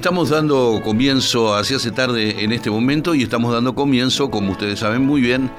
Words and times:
Estamos 0.00 0.30
dando 0.30 0.80
comienzo, 0.82 1.54
hacia 1.54 1.76
hace 1.76 1.90
tarde 1.90 2.42
en 2.42 2.52
este 2.52 2.70
momento, 2.70 3.14
y 3.14 3.22
estamos 3.22 3.52
dando 3.52 3.74
comienzo, 3.74 4.30
como 4.30 4.52
ustedes 4.52 4.78
saben 4.78 5.02
muy 5.02 5.20
bien, 5.20 5.50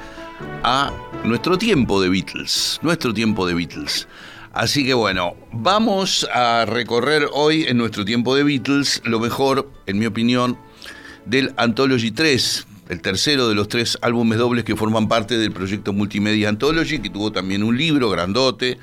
a 0.63 0.91
nuestro 1.23 1.59
tiempo 1.59 2.01
de 2.01 2.09
Beatles. 2.09 2.79
Nuestro 2.81 3.13
tiempo 3.13 3.45
de 3.45 3.53
Beatles. 3.53 4.07
Así 4.51 4.83
que 4.83 4.95
bueno, 4.95 5.35
vamos 5.51 6.27
a 6.33 6.65
recorrer 6.65 7.27
hoy 7.31 7.65
en 7.67 7.77
nuestro 7.77 8.03
tiempo 8.03 8.35
de 8.35 8.43
Beatles 8.43 9.03
lo 9.05 9.19
mejor, 9.19 9.69
en 9.85 9.99
mi 9.99 10.07
opinión, 10.07 10.57
del 11.27 11.53
Anthology 11.57 12.09
3, 12.09 12.65
el 12.89 12.99
tercero 12.99 13.47
de 13.47 13.53
los 13.53 13.67
tres 13.67 13.99
álbumes 14.01 14.39
dobles 14.39 14.63
que 14.63 14.75
forman 14.75 15.07
parte 15.07 15.37
del 15.37 15.51
proyecto 15.51 15.93
Multimedia 15.93 16.49
Anthology, 16.49 16.97
que 16.97 17.11
tuvo 17.11 17.31
también 17.31 17.61
un 17.61 17.77
libro 17.77 18.09
grandote 18.09 18.79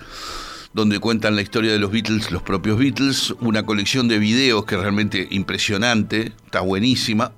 donde 0.73 0.99
cuentan 0.99 1.37
la 1.37 1.43
historia 1.43 1.73
de 1.73 1.79
los 1.79 1.91
Beatles, 1.91 2.31
los 2.31 2.43
propios 2.43 2.79
Beatles, 2.79 3.35
una 3.41 3.65
colección 3.65 4.09
de 4.09 4.19
videos 4.19 4.65
que 4.65 4.75
es 4.75 4.81
realmente 4.81 5.27
impresionante, 5.31 6.33
está 6.45 6.61
buenísima. 6.61 7.33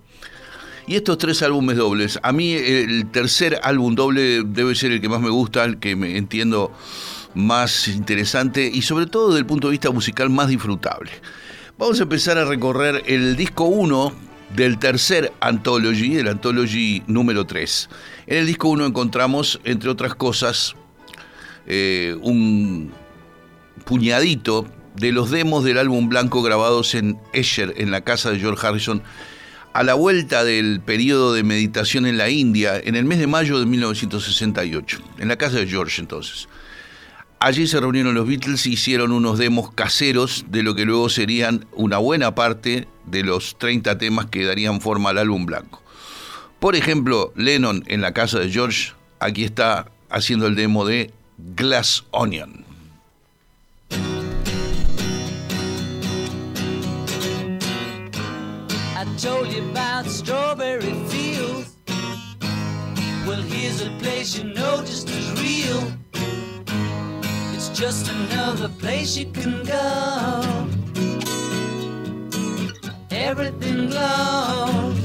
Y 0.86 0.96
estos 0.96 1.18
tres 1.18 1.42
álbumes 1.42 1.76
dobles, 1.76 2.18
a 2.22 2.32
mí 2.32 2.52
el 2.52 3.06
tercer 3.10 3.60
álbum 3.62 3.94
doble 3.94 4.42
debe 4.44 4.74
ser 4.74 4.92
el 4.92 5.00
que 5.00 5.08
más 5.08 5.20
me 5.20 5.30
gusta, 5.30 5.64
el 5.64 5.78
que 5.78 5.95
me 5.95 6.16
entiendo 6.16 6.72
más 7.34 7.87
interesante 7.87 8.68
y 8.72 8.82
sobre 8.82 9.06
todo 9.06 9.28
desde 9.28 9.40
el 9.40 9.46
punto 9.46 9.68
de 9.68 9.72
vista 9.72 9.90
musical 9.90 10.30
más 10.30 10.48
disfrutable. 10.48 11.10
Vamos 11.78 12.00
a 12.00 12.02
empezar 12.02 12.38
a 12.38 12.44
recorrer 12.44 13.04
el 13.06 13.37
disco 13.37 13.65
1 13.65 14.12
del 14.56 14.78
tercer 14.78 15.32
Anthology, 15.40 16.16
el 16.16 16.28
Anthology 16.28 17.02
número 17.06 17.46
3. 17.46 17.88
En 18.26 18.38
el 18.38 18.46
disco 18.46 18.68
1 18.68 18.87
encontramos, 18.87 19.60
entre 19.65 19.90
otras 19.90 20.15
cosas, 20.15 20.74
eh, 21.66 22.16
un 22.20 22.92
puñadito 23.84 24.66
de 24.96 25.12
los 25.12 25.30
demos 25.30 25.64
del 25.64 25.78
álbum 25.78 26.09
blanco 26.09 26.42
grabados 26.42 26.95
en 26.95 27.18
Esher, 27.32 27.74
en 27.76 27.90
la 27.90 28.02
casa 28.02 28.30
de 28.30 28.38
George 28.38 28.66
Harrison, 28.66 29.02
a 29.72 29.82
la 29.82 29.95
vuelta 29.95 30.45
del 30.45 30.80
periodo 30.80 31.32
de 31.32 31.42
meditación 31.42 32.06
en 32.06 32.18
la 32.18 32.28
India, 32.28 32.78
en 32.82 32.96
el 32.96 33.04
mes 33.04 33.18
de 33.18 33.26
mayo 33.26 33.59
de 33.59 33.66
1968, 33.66 34.98
en 35.18 35.28
la 35.28 35.37
casa 35.37 35.59
de 35.59 35.66
George 35.66 36.00
entonces. 36.00 36.48
Allí 37.38 37.66
se 37.66 37.80
reunieron 37.80 38.14
los 38.14 38.26
Beatles 38.26 38.66
y 38.66 38.72
hicieron 38.72 39.12
unos 39.12 39.38
demos 39.38 39.72
caseros 39.72 40.44
de 40.48 40.62
lo 40.62 40.74
que 40.74 40.84
luego 40.84 41.09
serían 41.09 41.65
una 41.72 41.96
buena 41.96 42.34
parte 42.34 42.87
de 43.06 43.22
los 43.22 43.56
30 43.59 43.96
temas 43.96 44.26
que 44.26 44.44
darían 44.44 44.80
forma 44.80 45.10
al 45.10 45.18
álbum 45.18 45.46
blanco. 45.46 45.82
Por 46.59 46.76
ejemplo, 46.76 47.32
Lennon 47.37 47.84
en 47.87 48.02
la 48.02 48.12
casa 48.12 48.38
de 48.38 48.50
George, 48.50 48.92
aquí 49.20 49.44
está 49.44 49.90
haciendo 50.10 50.46
el 50.46 50.54
demo 50.54 50.84
de 50.84 51.15
Glass 51.38 52.04
Onion. 52.10 52.70
I 59.01 59.05
told 59.16 59.49
you 59.52 59.63
about 59.71 60.07
strawberry 60.07 60.93
fields. 61.09 61.77
Well, 63.27 63.43
here's 63.43 63.80
a 63.83 63.91
place 63.99 64.37
you 64.37 64.44
know 64.53 64.78
just 64.84 65.09
as 65.09 65.43
real. 65.43 65.93
It's 67.55 67.69
just 67.71 68.11
another 68.11 68.69
place 68.69 69.16
you 69.16 69.27
can 69.33 69.65
go. 69.65 70.69
Everything 73.11 73.89
glows. 73.91 74.99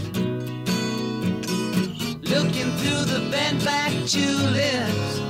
Looking 2.30 2.72
through 2.78 3.06
the 3.06 3.28
bent 3.32 3.64
back 3.64 3.92
tulips 4.08 5.25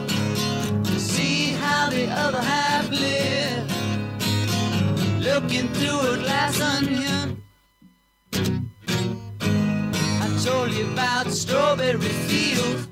how 1.86 1.92
the 1.92 2.08
other 2.10 2.42
half 2.42 2.90
lives. 2.90 3.74
Looking 5.24 5.68
through 5.74 6.00
a 6.14 6.18
glass 6.18 6.60
onion. 6.62 7.44
I 10.24 10.28
told 10.44 10.72
you 10.72 10.86
about 10.94 11.28
strawberry 11.32 12.14
fields. 12.30 12.88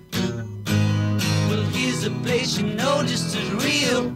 Well, 1.50 1.64
here's 1.74 2.04
a 2.06 2.12
place 2.26 2.60
you 2.60 2.68
know 2.68 3.04
just 3.04 3.36
as 3.36 3.50
real. 3.66 4.16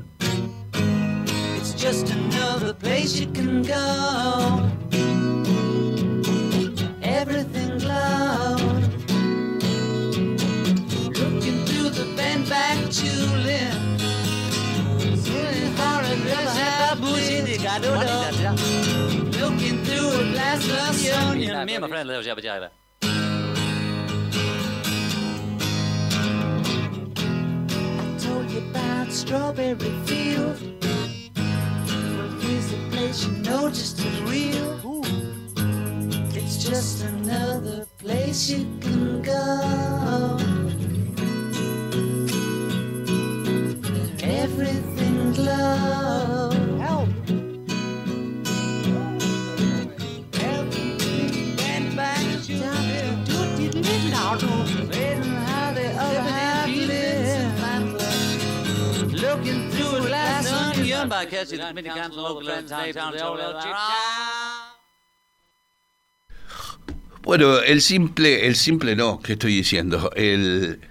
It's 1.57 1.73
just 1.73 2.09
another 2.11 2.73
place 2.73 3.19
you 3.19 3.27
can 3.31 3.63
go. 3.63 4.69
Of. 21.61 21.65
Me 21.65 21.75
and 21.75 21.81
my 21.81 21.87
friend 21.87 22.07
lives 22.07 22.27
jabba 22.27 22.41
jabba. 22.41 22.69
I 27.99 28.17
told 28.19 28.49
you 28.51 28.59
about 28.69 29.11
strawberry 29.11 29.75
field. 30.05 30.59
Well, 31.35 32.29
here's 32.41 32.73
a 32.73 32.77
place 32.91 33.25
you 33.25 33.31
know 33.43 33.69
just 33.69 33.99
as 33.99 34.21
real. 34.21 35.03
It's 36.35 36.63
just 36.63 37.03
another 37.03 37.85
place 37.97 38.49
you 38.49 38.65
can 38.79 39.21
go. 39.21 40.37
Everything 44.23 45.33
glows. 45.33 46.56
Looking 54.27 54.43
through 59.71 59.95
a 59.95 60.01
glass 60.05 60.51
onion. 60.51 61.07
by 61.07 61.25
catching 61.25 61.59
the 61.59 61.73
mini 61.73 61.87
council 61.87 62.23
local 62.23 62.43
friends 62.43 62.69
downtown 62.69 63.37
Bueno, 67.23 67.59
el 67.59 67.81
simple, 67.81 68.45
el 68.45 68.57
simple 68.57 68.97
no, 68.97 69.21
¿qué 69.21 69.31
estoy 69.33 69.55
diciendo? 69.55 70.11
El, 70.13 70.81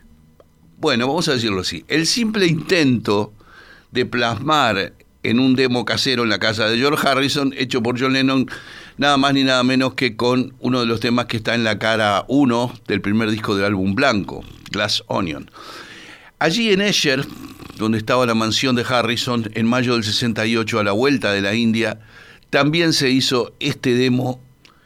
bueno, 0.78 1.06
vamos 1.06 1.28
a 1.28 1.32
decirlo 1.32 1.60
así. 1.60 1.84
El 1.88 2.06
simple 2.06 2.46
intento 2.46 3.34
de 3.90 4.06
plasmar 4.06 4.94
en 5.30 5.40
un 5.40 5.56
demo 5.56 5.84
casero 5.84 6.22
en 6.22 6.28
la 6.28 6.38
casa 6.38 6.68
de 6.68 6.78
George 6.78 7.06
Harrison, 7.06 7.52
hecho 7.56 7.82
por 7.82 8.00
John 8.00 8.12
Lennon, 8.12 8.48
nada 8.96 9.16
más 9.16 9.34
ni 9.34 9.42
nada 9.42 9.64
menos 9.64 9.94
que 9.94 10.16
con 10.16 10.54
uno 10.60 10.80
de 10.80 10.86
los 10.86 11.00
temas 11.00 11.26
que 11.26 11.38
está 11.38 11.54
en 11.54 11.64
la 11.64 11.78
cara 11.78 12.24
1 12.28 12.72
del 12.86 13.00
primer 13.00 13.30
disco 13.30 13.56
del 13.56 13.64
álbum 13.64 13.94
blanco, 13.96 14.44
Glass 14.70 15.02
Onion. 15.08 15.50
Allí 16.38 16.70
en 16.70 16.80
Esher, 16.80 17.26
donde 17.76 17.98
estaba 17.98 18.24
la 18.24 18.34
mansión 18.34 18.76
de 18.76 18.84
Harrison, 18.88 19.50
en 19.54 19.66
mayo 19.66 19.94
del 19.94 20.04
68 20.04 20.78
a 20.78 20.84
la 20.84 20.92
vuelta 20.92 21.32
de 21.32 21.42
la 21.42 21.54
India, 21.54 21.98
también 22.50 22.92
se 22.92 23.10
hizo 23.10 23.52
este 23.58 23.94
demo 23.94 24.40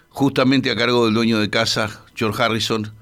justamente 0.09 0.71
a 0.71 0.77
cargo 0.77 1.05
del 1.05 1.15
dueño 1.15 1.39
de 1.39 1.51
casa, 1.51 2.03
George 2.15 2.43
Harrison, 2.43 2.93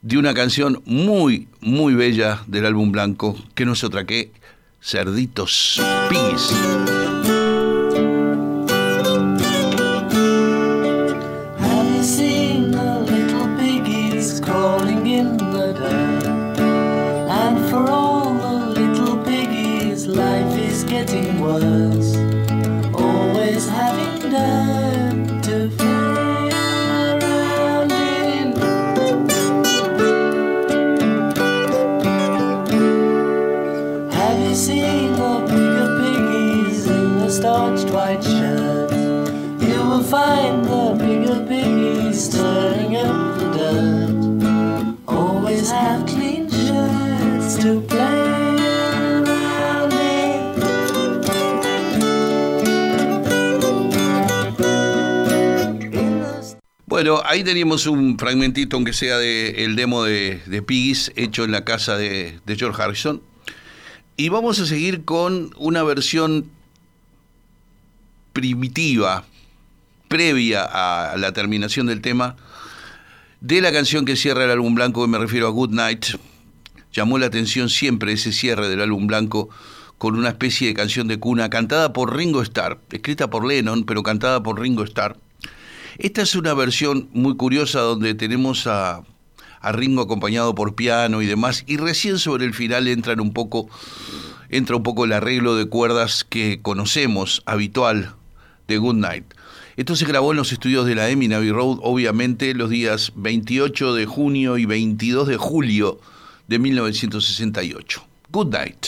de 0.00 0.16
una 0.16 0.32
canción 0.32 0.82
muy, 0.86 1.48
muy 1.60 1.94
bella 1.94 2.42
del 2.46 2.64
álbum 2.64 2.92
blanco, 2.92 3.36
que 3.54 3.66
no 3.66 3.74
es 3.74 3.84
otra 3.84 4.06
que 4.06 4.32
Cerditos 4.82 5.80
Piggies. 6.08 7.21
Bueno, 57.02 57.20
ahí 57.24 57.42
teníamos 57.42 57.88
un 57.88 58.16
fragmentito, 58.16 58.76
aunque 58.76 58.92
sea 58.92 59.18
de 59.18 59.64
el 59.64 59.74
demo 59.74 60.04
de, 60.04 60.40
de 60.46 60.64
hecho 61.16 61.42
en 61.42 61.50
la 61.50 61.64
casa 61.64 61.96
de, 61.96 62.38
de 62.46 62.54
George 62.54 62.80
Harrison. 62.80 63.20
Y 64.16 64.28
vamos 64.28 64.60
a 64.60 64.66
seguir 64.66 65.04
con 65.04 65.50
una 65.56 65.82
versión 65.82 66.48
primitiva, 68.32 69.24
previa 70.06 70.62
a 70.62 71.16
la 71.16 71.32
terminación 71.32 71.88
del 71.88 72.02
tema, 72.02 72.36
de 73.40 73.60
la 73.60 73.72
canción 73.72 74.04
que 74.04 74.14
cierra 74.14 74.44
el 74.44 74.52
álbum 74.52 74.76
blanco, 74.76 75.04
me 75.08 75.18
refiero 75.18 75.48
a 75.48 75.50
Good 75.50 75.70
Night, 75.70 76.06
llamó 76.92 77.18
la 77.18 77.26
atención 77.26 77.68
siempre 77.68 78.12
ese 78.12 78.30
cierre 78.30 78.68
del 78.68 78.80
álbum 78.80 79.08
blanco 79.08 79.48
con 79.98 80.16
una 80.16 80.28
especie 80.28 80.68
de 80.68 80.74
canción 80.74 81.08
de 81.08 81.18
cuna 81.18 81.50
cantada 81.50 81.92
por 81.92 82.16
Ringo 82.16 82.42
Starr, 82.42 82.78
escrita 82.92 83.28
por 83.28 83.44
Lennon, 83.44 83.82
pero 83.86 84.04
cantada 84.04 84.40
por 84.44 84.60
Ringo 84.60 84.84
Starr. 84.84 85.16
Esta 85.98 86.22
es 86.22 86.34
una 86.34 86.54
versión 86.54 87.08
muy 87.12 87.36
curiosa 87.36 87.80
donde 87.80 88.14
tenemos 88.14 88.66
a, 88.66 89.02
a 89.60 89.72
Ringo 89.72 90.02
acompañado 90.02 90.54
por 90.54 90.74
piano 90.74 91.22
y 91.22 91.26
demás, 91.26 91.64
y 91.66 91.76
recién 91.76 92.18
sobre 92.18 92.44
el 92.44 92.54
final 92.54 92.88
entran 92.88 93.20
un 93.20 93.32
poco, 93.32 93.68
entra 94.48 94.76
un 94.76 94.82
poco 94.82 95.04
el 95.04 95.12
arreglo 95.12 95.54
de 95.54 95.66
cuerdas 95.66 96.24
que 96.24 96.60
conocemos 96.62 97.42
habitual 97.46 98.14
de 98.68 98.78
Good 98.78 98.96
Night. 98.96 99.24
Esto 99.76 99.96
se 99.96 100.04
grabó 100.04 100.32
en 100.32 100.36
los 100.36 100.52
estudios 100.52 100.84
de 100.86 100.94
la 100.94 101.08
EMI 101.08 101.28
Navy 101.28 101.50
Road, 101.50 101.78
obviamente 101.82 102.54
los 102.54 102.68
días 102.68 103.12
28 103.16 103.94
de 103.94 104.04
junio 104.04 104.58
y 104.58 104.66
22 104.66 105.28
de 105.28 105.36
julio 105.38 105.98
de 106.46 106.58
1968. 106.58 108.04
Good 108.30 108.48
Night. 108.48 108.86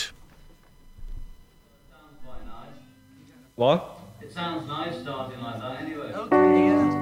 What? 3.56 3.82
It 4.20 4.32
sounds 4.32 4.66
nice 4.66 5.00
starting 5.00 5.40
like 5.40 5.60
that 5.60 5.80
anyway. 5.80 6.12
Okay, 6.12 6.66
yeah. 6.66 6.93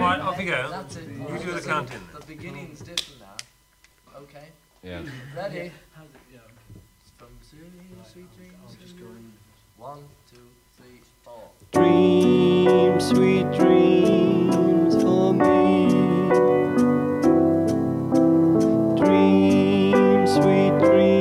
Right, 0.00 0.20
off 0.20 0.38
you 0.38 0.46
go. 0.50 0.68
That's 0.70 0.96
it. 0.96 1.08
You 1.08 1.38
do 1.38 1.52
the 1.52 1.60
counting. 1.60 2.00
The 2.18 2.26
beginning's 2.26 2.80
different 2.80 3.20
now. 3.20 3.36
Okay. 4.18 4.48
Yeah. 4.82 5.02
Ready? 5.34 5.72
From 7.16 7.28
zero, 7.50 7.66
sweet 8.04 8.36
dreams. 8.36 8.76
Just 8.82 8.98
going. 8.98 9.32
One, 9.78 10.04
two, 10.30 10.40
three, 10.76 11.00
four. 11.22 11.50
Dreams, 11.72 13.08
sweet 13.08 13.50
dreams 13.52 14.94
for 15.02 15.32
me. 15.32 15.88
Dreams, 18.96 20.34
sweet 20.34 20.78
dreams 20.80 21.19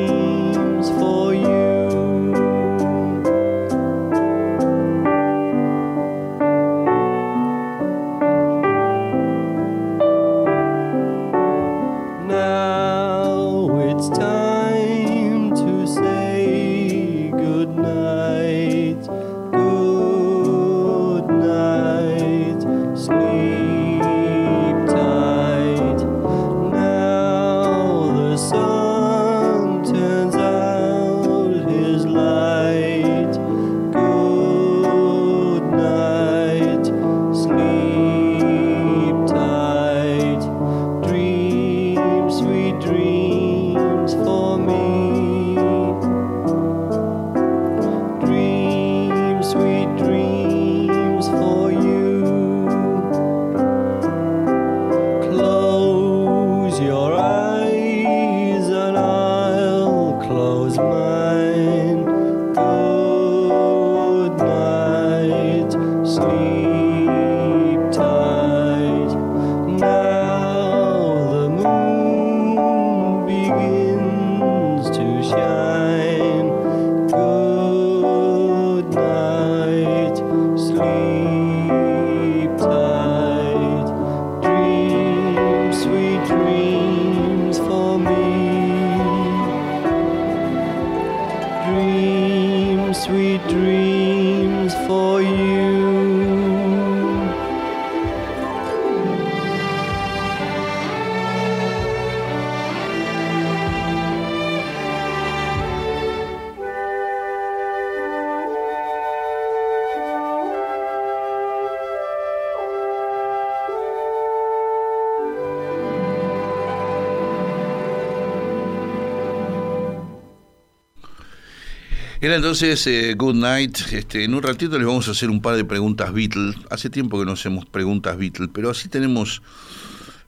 Era 122.29 122.35
entonces 122.35 122.85
eh, 122.85 123.15
Good 123.17 123.37
Night. 123.37 123.79
Este, 123.91 124.23
en 124.23 124.35
un 124.35 124.43
ratito 124.43 124.77
les 124.77 124.85
vamos 124.85 125.07
a 125.07 125.11
hacer 125.13 125.31
un 125.31 125.41
par 125.41 125.55
de 125.55 125.65
preguntas 125.65 126.13
Beatles. 126.13 126.57
Hace 126.69 126.91
tiempo 126.91 127.17
que 127.17 127.25
no 127.25 127.31
hacemos 127.31 127.65
preguntas 127.65 128.19
Beatles, 128.19 128.51
pero 128.53 128.69
así 128.69 128.87
tenemos 128.87 129.41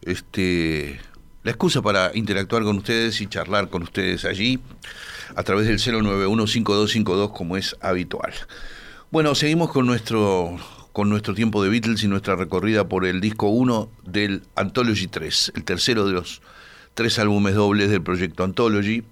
este, 0.01 0.99
la 1.43 1.51
excusa 1.51 1.83
para 1.83 2.09
interactuar 2.15 2.63
con 2.63 2.77
ustedes 2.77 3.21
y 3.21 3.27
charlar 3.27 3.69
con 3.69 3.83
ustedes 3.83 4.25
allí 4.25 4.59
a 5.35 5.43
través 5.43 5.67
del 5.67 5.77
091-5252 5.77 7.33
como 7.33 7.55
es 7.55 7.75
habitual. 7.81 8.33
Bueno, 9.11 9.35
seguimos 9.35 9.71
con 9.71 9.85
nuestro, 9.85 10.57
con 10.93 11.07
nuestro 11.07 11.35
tiempo 11.35 11.61
de 11.61 11.69
Beatles 11.69 12.03
y 12.03 12.07
nuestra 12.07 12.35
recorrida 12.35 12.89
por 12.89 13.05
el 13.05 13.21
disco 13.21 13.49
1 13.49 13.91
del 14.07 14.41
Anthology 14.55 15.05
3, 15.05 15.51
el 15.53 15.63
tercero 15.65 16.07
de 16.07 16.13
los 16.13 16.41
tres 16.95 17.19
álbumes 17.19 17.53
dobles 17.53 17.91
del 17.91 18.01
proyecto 18.01 18.43
Anthology. 18.43 19.03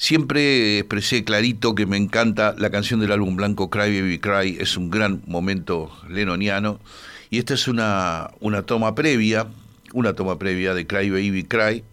Siempre 0.00 0.78
expresé 0.78 1.24
clarito 1.24 1.74
que 1.74 1.84
me 1.84 1.98
encanta 1.98 2.54
la 2.56 2.70
canción 2.70 3.00
del 3.00 3.12
álbum 3.12 3.36
blanco 3.36 3.68
Cry 3.68 4.00
Baby 4.00 4.18
Cry, 4.18 4.56
es 4.58 4.78
un 4.78 4.88
gran 4.88 5.20
momento 5.26 5.92
lenoniano. 6.08 6.80
Y 7.28 7.36
esta 7.36 7.52
es 7.52 7.68
una, 7.68 8.30
una 8.40 8.62
toma 8.62 8.94
previa, 8.94 9.48
una 9.92 10.14
toma 10.14 10.38
previa 10.38 10.72
de 10.72 10.86
Cry 10.86 11.10
Baby 11.10 11.44
Cry, 11.44 11.84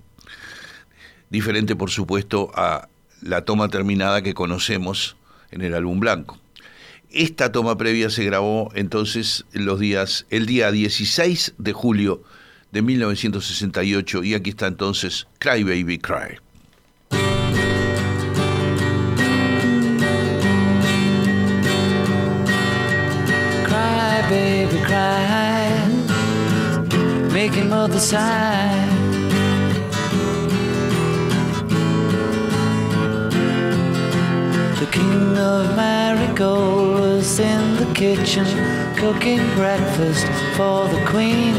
diferente 1.30 1.76
por 1.76 1.90
supuesto 1.90 2.50
a 2.56 2.88
la 3.22 3.44
toma 3.44 3.68
terminada 3.68 4.22
que 4.22 4.34
conocemos 4.34 5.18
en 5.52 5.62
el 5.62 5.74
álbum 5.74 6.00
blanco. 6.00 6.40
Esta 7.12 7.52
toma 7.52 7.78
previa 7.78 8.10
se 8.10 8.24
grabó 8.24 8.72
entonces 8.74 9.44
los 9.52 9.82
días, 9.82 10.26
el 10.30 10.46
día 10.46 10.72
16 10.72 11.56
de 11.58 11.74
julio 11.74 12.24
de 12.72 12.84
1968 12.84 14.24
y 14.24 14.34
aquí 14.34 14.52
está 14.52 14.68
entonces 14.68 15.28
Cry 15.40 15.64
Baby 15.64 15.98
Cry. 15.98 16.38
Cry, 16.38 16.47
Sigh. 28.00 28.88
The 34.80 34.88
king 34.92 35.38
of 35.38 35.76
Marigold 35.76 37.00
was 37.00 37.40
in 37.40 37.76
the 37.78 37.92
kitchen 37.94 38.46
cooking 38.98 39.40
breakfast 39.56 40.28
for 40.56 40.88
the 40.88 41.04
queen. 41.06 41.56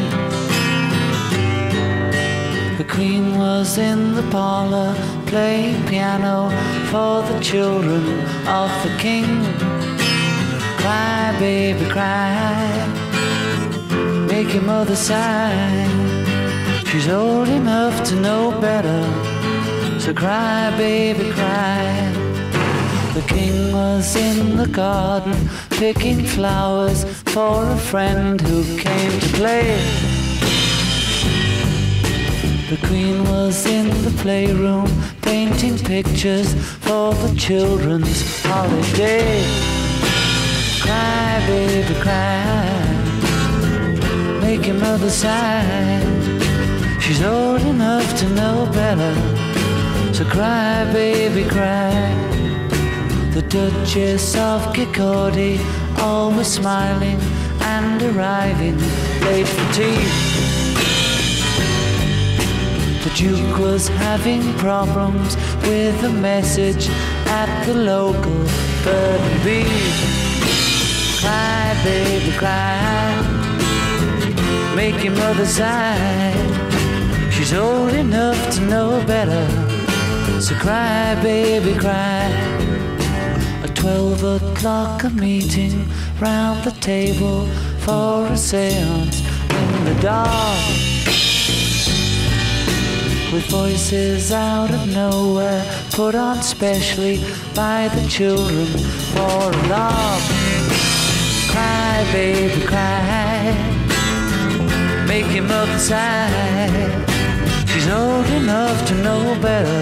The 2.78 2.86
queen 2.88 3.36
was 3.36 3.78
in 3.78 4.14
the 4.14 4.28
parlor 4.30 4.94
playing 5.26 5.84
piano 5.86 6.50
for 6.90 7.22
the 7.22 7.40
children 7.40 8.04
of 8.46 8.70
the 8.84 8.94
king. 8.98 9.42
Cry, 10.78 11.34
baby, 11.38 11.84
cry. 11.90 12.97
Make 14.38 14.54
your 14.54 14.62
mother 14.62 14.94
sigh. 14.94 15.88
She's 16.86 17.08
old 17.08 17.48
enough 17.48 18.04
to 18.08 18.14
know 18.14 18.52
better. 18.60 19.02
So 19.98 20.14
cry, 20.14 20.72
baby, 20.78 21.32
cry. 21.32 22.12
The 23.14 23.24
king 23.26 23.72
was 23.72 24.14
in 24.14 24.56
the 24.56 24.68
garden 24.68 25.34
picking 25.70 26.24
flowers 26.24 27.02
for 27.34 27.68
a 27.68 27.76
friend 27.76 28.40
who 28.40 28.62
came 28.78 29.10
to 29.18 29.28
play. 29.40 29.76
The 32.70 32.78
queen 32.86 33.24
was 33.24 33.66
in 33.66 33.88
the 34.04 34.14
playroom 34.22 34.86
painting 35.20 35.76
pictures 35.78 36.54
for 36.86 37.12
the 37.12 37.34
children's 37.36 38.44
holiday. 38.44 39.42
Cry, 40.80 41.42
baby, 41.48 41.94
cry. 42.00 42.87
Make 44.48 44.66
your 44.66 44.76
mother 44.76 45.10
sigh. 45.10 46.00
She's 47.02 47.22
old 47.22 47.60
enough 47.60 48.08
to 48.20 48.26
know 48.30 48.66
better. 48.72 49.14
So 50.14 50.24
cry, 50.24 50.90
baby, 50.90 51.44
cry. 51.46 52.08
The 53.34 53.42
Duchess 53.42 54.36
of 54.36 54.62
Kirkcaldy, 54.74 55.60
always 55.98 56.46
smiling 56.46 57.20
and 57.60 58.02
arriving 58.02 58.78
late 59.26 59.46
for 59.46 59.72
tea. 59.74 60.00
The 63.04 63.12
Duke 63.16 63.58
was 63.58 63.88
having 63.88 64.54
problems 64.54 65.36
with 65.68 66.02
a 66.04 66.12
message 66.28 66.88
at 67.42 67.50
the 67.66 67.74
local 67.74 68.38
bird 68.82 69.20
and 69.30 69.44
bee. 69.44 69.68
Cry, 71.20 71.78
baby, 71.84 72.32
cry. 72.38 73.37
Make 74.78 75.02
your 75.02 75.14
mother 75.14 75.44
sigh. 75.44 76.32
She's 77.32 77.52
old 77.52 77.94
enough 77.94 78.38
to 78.54 78.60
know 78.60 79.04
better. 79.08 79.44
So 80.40 80.54
cry, 80.54 81.20
baby, 81.20 81.76
cry. 81.76 82.30
At 83.64 83.74
twelve 83.74 84.22
o'clock, 84.22 85.02
a 85.02 85.10
meeting 85.10 85.84
round 86.20 86.62
the 86.62 86.70
table 86.80 87.46
for 87.80 88.28
a 88.28 88.36
seance 88.36 89.20
in 89.50 89.84
the 89.84 90.00
dark. 90.00 90.60
With 93.32 93.46
voices 93.50 94.30
out 94.30 94.70
of 94.70 94.86
nowhere, 94.94 95.64
put 95.90 96.14
on 96.14 96.40
specially 96.40 97.18
by 97.52 97.88
the 97.96 98.08
children 98.08 98.68
for 99.12 99.50
a 99.52 99.68
laugh. 99.74 100.22
Cry, 101.50 102.06
baby, 102.12 102.64
cry. 102.64 103.77
Make 105.08 105.32
your 105.34 105.44
mother 105.44 105.78
sigh. 105.78 106.68
She's 107.66 107.88
old 107.88 108.26
enough 108.26 108.86
to 108.88 108.94
know 108.96 109.34
better. 109.40 109.80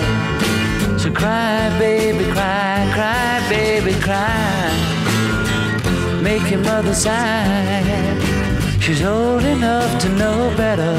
So 1.00 1.10
cry, 1.10 1.68
baby, 1.80 2.24
cry, 2.30 2.88
cry, 2.94 3.44
baby, 3.48 3.94
cry. 4.00 4.70
Make 6.22 6.48
your 6.48 6.60
mother 6.60 6.94
sigh. 6.94 7.82
She's 8.80 9.02
old 9.02 9.42
enough 9.42 10.00
to 10.02 10.08
know 10.10 10.54
better. 10.56 10.94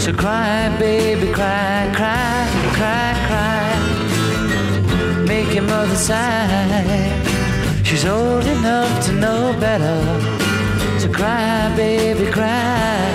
So 0.00 0.12
cry, 0.12 0.76
baby, 0.80 1.32
cry, 1.32 1.88
cry, 1.94 2.48
cry, 2.78 3.14
cry. 3.28 3.70
Make 5.24 5.54
your 5.54 5.62
mother 5.62 5.94
sigh. 5.94 7.12
She's 7.84 8.04
old 8.04 8.44
enough 8.44 9.06
to 9.06 9.12
know 9.12 9.54
better. 9.60 9.98
So 10.98 11.08
cry, 11.12 11.72
baby, 11.76 12.26
cry. 12.32 13.09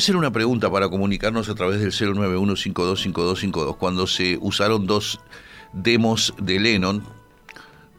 Hacer 0.00 0.16
una 0.16 0.32
pregunta 0.32 0.70
para 0.70 0.88
comunicarnos 0.88 1.50
a 1.50 1.54
través 1.54 1.80
del 1.80 1.92
091525252. 1.92 3.76
Cuando 3.76 4.06
se 4.06 4.38
usaron 4.40 4.86
dos 4.86 5.20
demos 5.74 6.32
de 6.38 6.58
Lennon, 6.58 7.04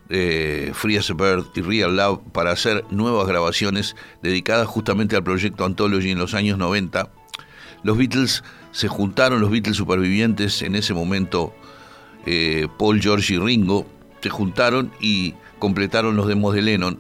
eh, 0.09 0.71
Free 0.73 0.97
as 0.97 1.11
a 1.11 1.13
Bird 1.13 1.45
y 1.53 1.61
Real 1.61 1.95
Love, 1.95 2.21
para 2.31 2.49
hacer 2.51 2.83
nuevas 2.89 3.27
grabaciones 3.27 3.95
dedicadas 4.23 4.67
justamente 4.67 5.15
al 5.15 5.23
proyecto 5.23 5.63
Anthology 5.63 6.09
en 6.09 6.17
los 6.17 6.33
años 6.33 6.57
90, 6.57 7.07
los 7.83 7.97
Beatles 7.99 8.43
se 8.71 8.87
juntaron, 8.87 9.39
los 9.39 9.51
Beatles 9.51 9.77
supervivientes 9.77 10.63
en 10.63 10.73
ese 10.75 10.95
momento, 10.95 11.53
eh, 12.25 12.67
Paul, 12.79 12.99
George 12.99 13.35
y 13.35 13.37
Ringo, 13.37 13.85
se 14.21 14.29
juntaron 14.29 14.91
y 14.99 15.35
completaron 15.59 16.15
los 16.15 16.27
demos 16.27 16.55
de 16.55 16.63
Lennon 16.63 16.97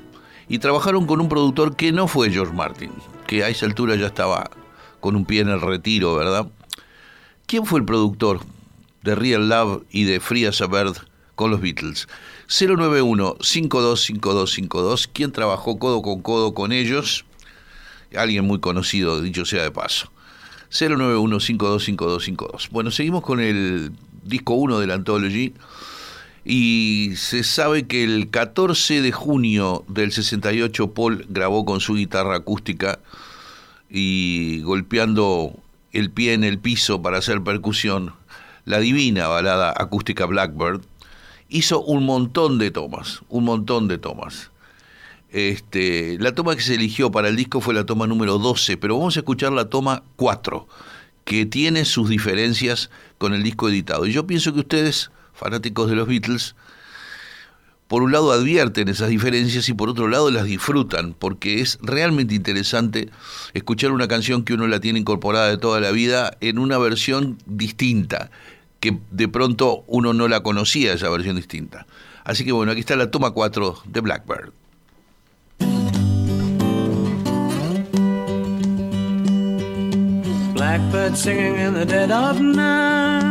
y 0.47 0.59
trabajaron 0.59 1.07
con 1.07 1.21
un 1.21 1.27
productor 1.27 1.75
que 1.75 1.91
no 1.91 2.07
fue 2.07 2.29
George 2.29 2.53
Martin, 2.53 2.91
que 3.25 3.43
a 3.43 3.49
esa 3.49 3.65
altura 3.65 3.95
ya 3.95 4.05
estaba 4.05 4.51
con 5.01 5.17
un 5.17 5.25
pie 5.25 5.41
en 5.41 5.49
el 5.49 5.59
retiro, 5.59 6.15
¿verdad? 6.15 6.47
¿Quién 7.47 7.65
fue 7.65 7.81
el 7.81 7.85
productor 7.85 8.39
de 9.03 9.15
Real 9.15 9.49
Love 9.49 9.83
y 9.91 10.05
de 10.05 10.21
Free 10.21 10.45
as 10.45 10.61
a 10.61 10.67
Bird 10.67 10.95
con 11.35 11.51
los 11.51 11.59
Beatles? 11.59 12.07
091-525252. 12.47 15.09
¿Quién 15.11 15.33
trabajó 15.33 15.77
codo 15.77 16.01
con 16.01 16.21
codo 16.21 16.53
con 16.53 16.71
ellos? 16.71 17.25
Alguien 18.15 18.45
muy 18.45 18.59
conocido, 18.59 19.21
dicho 19.21 19.43
sea 19.43 19.63
de 19.63 19.71
paso. 19.71 20.09
091-525252. 20.71 22.69
Bueno, 22.69 22.91
seguimos 22.91 23.23
con 23.23 23.41
el 23.41 23.91
disco 24.23 24.53
1 24.53 24.79
de 24.79 24.87
la 24.87 24.93
Anthology. 24.93 25.53
Y 26.43 27.13
se 27.17 27.43
sabe 27.43 27.85
que 27.85 28.03
el 28.03 28.29
14 28.29 29.01
de 29.01 29.11
junio 29.11 29.83
del 29.87 30.11
68 30.11 30.93
Paul 30.93 31.25
grabó 31.29 31.65
con 31.65 31.81
su 31.81 31.95
guitarra 31.95 32.37
acústica 32.37 32.99
y 33.91 34.61
golpeando 34.61 35.53
el 35.91 36.09
pie 36.09 36.33
en 36.33 36.45
el 36.45 36.59
piso 36.59 37.01
para 37.01 37.17
hacer 37.17 37.41
percusión, 37.43 38.13
la 38.63 38.79
divina 38.79 39.27
balada 39.27 39.73
acústica 39.75 40.25
Blackbird, 40.25 40.81
hizo 41.49 41.81
un 41.81 42.05
montón 42.05 42.57
de 42.57 42.71
tomas, 42.71 43.21
un 43.27 43.43
montón 43.43 43.89
de 43.89 43.97
tomas. 43.97 44.49
Este, 45.29 46.17
la 46.19 46.33
toma 46.33 46.55
que 46.55 46.61
se 46.61 46.75
eligió 46.75 47.11
para 47.11 47.27
el 47.27 47.35
disco 47.35 47.59
fue 47.59 47.73
la 47.73 47.85
toma 47.85 48.07
número 48.07 48.37
12, 48.37 48.77
pero 48.77 48.97
vamos 48.97 49.17
a 49.17 49.19
escuchar 49.19 49.51
la 49.51 49.69
toma 49.69 50.03
4, 50.15 50.67
que 51.25 51.45
tiene 51.45 51.83
sus 51.83 52.09
diferencias 52.09 52.89
con 53.17 53.33
el 53.33 53.43
disco 53.43 53.67
editado. 53.67 54.05
Y 54.05 54.13
yo 54.13 54.25
pienso 54.25 54.53
que 54.53 54.61
ustedes, 54.61 55.11
fanáticos 55.33 55.89
de 55.89 55.95
los 55.95 56.07
Beatles, 56.07 56.55
por 57.91 58.03
un 58.03 58.13
lado 58.13 58.31
advierten 58.31 58.87
esas 58.87 59.09
diferencias 59.09 59.67
y 59.67 59.73
por 59.73 59.89
otro 59.89 60.07
lado 60.07 60.31
las 60.31 60.45
disfrutan, 60.45 61.13
porque 61.13 61.59
es 61.59 61.77
realmente 61.81 62.33
interesante 62.33 63.09
escuchar 63.53 63.91
una 63.91 64.07
canción 64.07 64.45
que 64.45 64.53
uno 64.53 64.65
la 64.65 64.79
tiene 64.79 64.99
incorporada 64.99 65.49
de 65.49 65.57
toda 65.57 65.81
la 65.81 65.91
vida 65.91 66.37
en 66.39 66.57
una 66.57 66.77
versión 66.77 67.37
distinta, 67.45 68.31
que 68.79 68.97
de 69.11 69.27
pronto 69.27 69.83
uno 69.87 70.13
no 70.13 70.29
la 70.29 70.41
conocía 70.41 70.93
esa 70.93 71.09
versión 71.09 71.35
distinta. 71.35 71.85
Así 72.23 72.45
que 72.45 72.53
bueno, 72.53 72.71
aquí 72.71 72.79
está 72.79 72.95
la 72.95 73.11
toma 73.11 73.31
4 73.31 73.79
de 73.83 73.99
Blackbird. 73.99 74.53
Blackbird 80.53 81.17
singing 81.17 81.59
in 81.59 81.73
the 81.73 81.85
dead 81.85 82.09
of 82.09 82.39
night. 82.39 83.30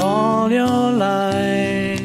all 0.00 0.50
your 0.50 0.92
life. 0.92 2.00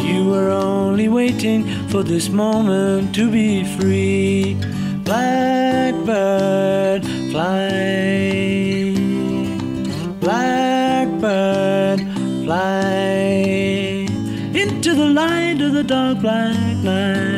You 0.00 0.30
were 0.30 0.50
only 0.50 1.08
waiting 1.08 1.64
for 1.88 2.02
this 2.02 2.28
moment 2.28 3.14
to 3.14 3.30
be 3.30 3.64
free. 3.76 4.56
Blackbird 5.04 7.04
fly. 7.30 8.94
Blackbird 10.20 12.00
fly 12.44 14.06
into 14.54 14.94
the 14.94 15.06
light 15.06 15.60
of 15.60 15.72
the 15.72 15.84
dark 15.84 16.20
black 16.20 16.76
night. 16.78 17.37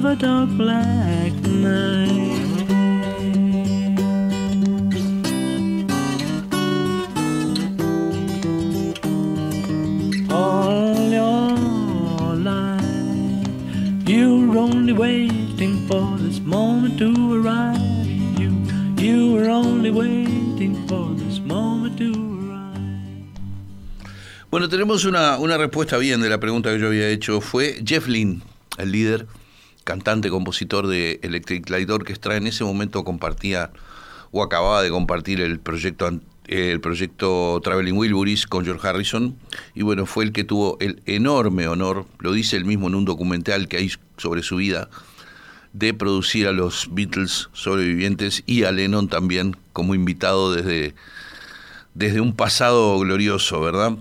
of 0.00 0.06
a 0.06 0.16
dark 0.16 0.48
black 0.56 1.32
night. 1.44 2.40
all 10.30 11.10
your 11.10 12.34
life. 12.36 12.82
You're 14.08 14.56
only 14.56 14.94
waiting 14.94 15.86
for 15.86 16.16
this 16.16 16.40
moment 16.40 16.98
to 17.00 17.12
arrive. 17.36 18.06
You, 18.40 18.52
you 18.96 19.34
were 19.34 19.50
only 19.50 19.90
waiting 19.90 20.86
for 20.88 21.14
this 21.14 21.40
moment 21.40 21.98
to 21.98 22.10
arrive. 22.40 22.80
Bueno, 24.50 24.70
tenemos 24.70 25.04
una, 25.04 25.36
una 25.38 25.58
respuesta 25.58 25.98
bien 25.98 26.22
de 26.22 26.30
la 26.30 26.38
pregunta 26.38 26.70
que 26.70 26.78
yo 26.78 26.86
había 26.86 27.08
hecho. 27.08 27.42
Fue 27.42 27.82
Jeff 27.84 28.08
Lynne, 28.08 28.40
el 28.78 28.92
líder, 28.92 29.26
cantante, 29.84 30.30
compositor 30.30 30.86
de 30.86 31.20
Electric 31.22 31.68
Light 31.70 31.90
Orchestra. 31.90 32.36
En 32.36 32.46
ese 32.46 32.64
momento 32.64 33.04
compartía 33.04 33.70
o 34.32 34.42
acababa 34.42 34.82
de 34.82 34.90
compartir 34.90 35.40
el 35.40 35.58
proyecto 35.58 36.20
el 36.50 36.80
proyecto 36.80 37.60
Traveling 37.62 37.96
Wilburys 37.96 38.44
con 38.48 38.64
George 38.64 38.86
Harrison 38.86 39.36
y 39.72 39.82
bueno, 39.82 40.04
fue 40.04 40.24
el 40.24 40.32
que 40.32 40.42
tuvo 40.42 40.78
el 40.80 41.00
enorme 41.06 41.68
honor, 41.68 42.06
lo 42.18 42.32
dice 42.32 42.56
él 42.56 42.64
mismo 42.64 42.88
en 42.88 42.96
un 42.96 43.04
documental 43.04 43.68
que 43.68 43.76
hay 43.76 43.92
sobre 44.16 44.42
su 44.42 44.56
vida, 44.56 44.90
de 45.72 45.94
producir 45.94 46.48
a 46.48 46.52
los 46.52 46.88
Beatles 46.90 47.48
sobrevivientes 47.52 48.42
y 48.46 48.64
a 48.64 48.72
Lennon 48.72 49.06
también 49.06 49.56
como 49.72 49.94
invitado 49.94 50.52
desde, 50.52 50.94
desde 51.94 52.20
un 52.20 52.34
pasado 52.34 52.98
glorioso, 52.98 53.60
¿verdad? 53.60 53.92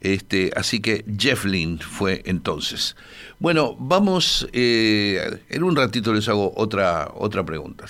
Este, 0.00 0.50
así 0.56 0.80
que 0.80 1.04
Jeff 1.18 1.44
Lynne 1.44 1.78
fue 1.78 2.22
entonces. 2.24 2.96
Bueno, 3.38 3.76
vamos, 3.78 4.48
eh, 4.52 5.42
en 5.48 5.62
un 5.62 5.76
ratito 5.76 6.14
les 6.14 6.28
hago 6.28 6.52
otra, 6.56 7.10
otra 7.14 7.44
pregunta. 7.44 7.84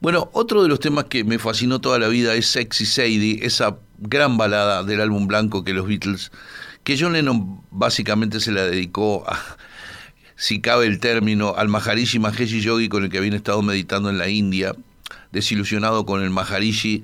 Bueno, 0.00 0.30
otro 0.32 0.62
de 0.62 0.68
los 0.68 0.80
temas 0.80 1.04
que 1.04 1.24
me 1.24 1.38
fascinó 1.38 1.80
toda 1.80 1.98
la 1.98 2.08
vida 2.08 2.34
es 2.34 2.46
Sexy 2.46 2.86
Sadie, 2.86 3.40
esa 3.42 3.78
gran 3.98 4.36
balada 4.36 4.84
del 4.84 5.00
álbum 5.00 5.26
blanco 5.26 5.64
que 5.64 5.72
los 5.72 5.86
Beatles, 5.86 6.30
que 6.84 6.96
John 6.98 7.12
Lennon 7.12 7.62
básicamente 7.70 8.38
se 8.40 8.52
la 8.52 8.64
dedicó 8.64 9.24
a, 9.28 9.38
si 10.36 10.60
cabe 10.60 10.86
el 10.86 11.00
término, 11.00 11.54
al 11.56 11.68
Maharishi 11.68 12.20
Mahesh 12.20 12.60
Yogi 12.60 12.88
con 12.88 13.02
el 13.02 13.10
que 13.10 13.18
habían 13.18 13.34
estado 13.34 13.60
meditando 13.62 14.08
en 14.08 14.18
la 14.18 14.28
India. 14.28 14.74
Desilusionado 15.32 16.06
con 16.06 16.22
el 16.22 16.30
Maharishi, 16.30 17.02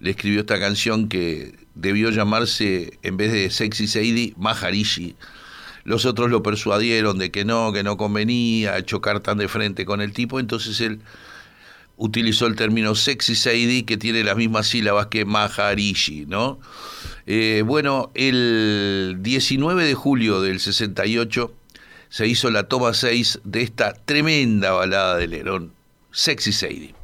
le 0.00 0.10
escribió 0.10 0.40
esta 0.40 0.60
canción 0.60 1.08
que 1.08 1.63
debió 1.74 2.10
llamarse, 2.10 2.98
en 3.02 3.16
vez 3.16 3.32
de 3.32 3.50
Sexy 3.50 3.86
Sadie, 3.86 4.34
Maharishi. 4.36 5.16
Los 5.84 6.06
otros 6.06 6.30
lo 6.30 6.42
persuadieron 6.42 7.18
de 7.18 7.30
que 7.30 7.44
no, 7.44 7.72
que 7.72 7.82
no 7.82 7.96
convenía 7.96 8.82
chocar 8.84 9.20
tan 9.20 9.38
de 9.38 9.48
frente 9.48 9.84
con 9.84 10.00
el 10.00 10.12
tipo, 10.12 10.40
entonces 10.40 10.80
él 10.80 11.00
utilizó 11.96 12.46
el 12.46 12.56
término 12.56 12.94
sexy 12.94 13.34
Sadie, 13.34 13.84
que 13.84 13.96
tiene 13.96 14.24
las 14.24 14.36
mismas 14.36 14.66
sílabas 14.66 15.06
que 15.06 15.24
Maharishi, 15.24 16.26
¿no? 16.26 16.58
Eh, 17.26 17.62
bueno, 17.64 18.10
el 18.14 19.18
19 19.20 19.84
de 19.84 19.94
julio 19.94 20.40
del 20.40 20.60
68 20.60 21.52
se 22.08 22.26
hizo 22.26 22.50
la 22.50 22.64
toma 22.64 22.94
6 22.94 23.40
de 23.44 23.62
esta 23.62 23.92
tremenda 23.92 24.72
balada 24.72 25.16
de 25.16 25.28
Lerón, 25.28 25.72
Sexy 26.12 26.52
Sadie. 26.52 26.94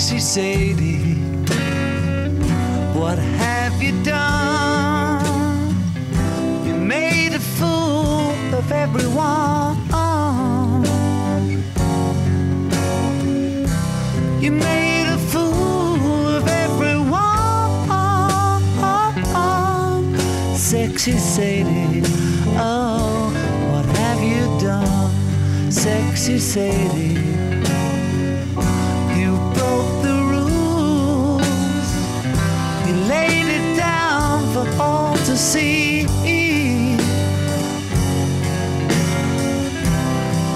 Sexy 0.00 0.18
Sadie, 0.18 1.14
what 2.98 3.18
have 3.18 3.82
you 3.82 4.02
done? 4.02 5.74
You 6.64 6.74
made 6.74 7.34
a 7.34 7.38
fool 7.38 8.32
of 8.54 8.72
everyone. 8.72 9.76
You 14.40 14.52
made 14.52 15.06
a 15.06 15.18
fool 15.18 16.28
of 16.28 16.48
everyone. 16.48 17.20
Sexy 20.56 21.18
Sadie, 21.18 22.00
oh, 22.56 23.30
what 23.70 23.84
have 23.98 24.22
you 24.22 24.46
done? 24.66 25.70
Sexy 25.70 26.38
Sadie. 26.38 27.39
See. 35.40 36.00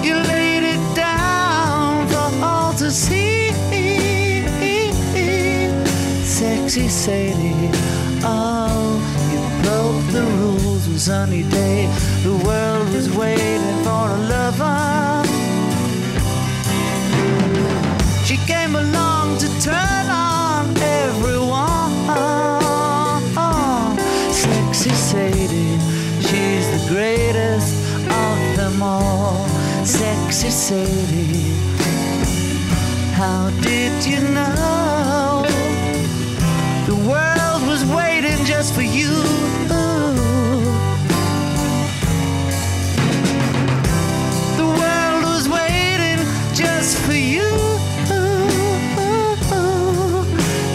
You 0.07 0.15
laid 0.31 0.63
it 0.63 0.95
down 0.95 2.07
for 2.07 2.29
all 2.45 2.73
to 2.73 2.91
see. 2.91 3.51
Sexy 6.23 6.87
Sadie, 6.87 7.71
oh, 8.23 8.99
you 9.31 9.41
broke 9.63 10.05
the 10.13 10.23
rules 10.39 10.87
on 10.87 10.99
sunny 10.99 11.43
day. 11.49 11.87
The 12.23 12.35
world 12.45 12.87
was 12.93 13.09
waiting 13.17 13.83
for 13.83 14.09
a 14.11 14.17
lover. 14.29 14.74
Sexy 30.45 30.75
Sadie, 30.75 31.53
how 33.13 33.49
did 33.61 34.05
you 34.05 34.19
know 34.29 35.43
the 36.85 36.93
world 36.93 37.67
was 37.67 37.83
waiting 37.85 38.45
just 38.45 38.75
for 38.75 38.83
you? 38.83 39.09
The 44.55 44.67
world 44.67 45.23
was 45.33 45.49
waiting 45.49 46.23
just 46.53 46.99
for 46.99 47.13
you. 47.13 47.49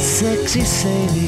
Sexy 0.01 0.65
Sadie, 0.65 1.20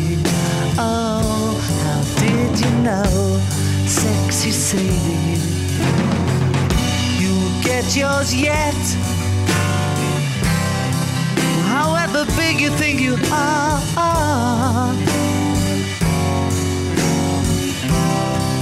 get 7.83 7.97
yours 7.97 8.35
yet. 8.35 8.75
However 11.67 12.25
big 12.37 12.61
you 12.61 12.71
think 12.71 13.01
you 13.01 13.17
are. 13.33 13.81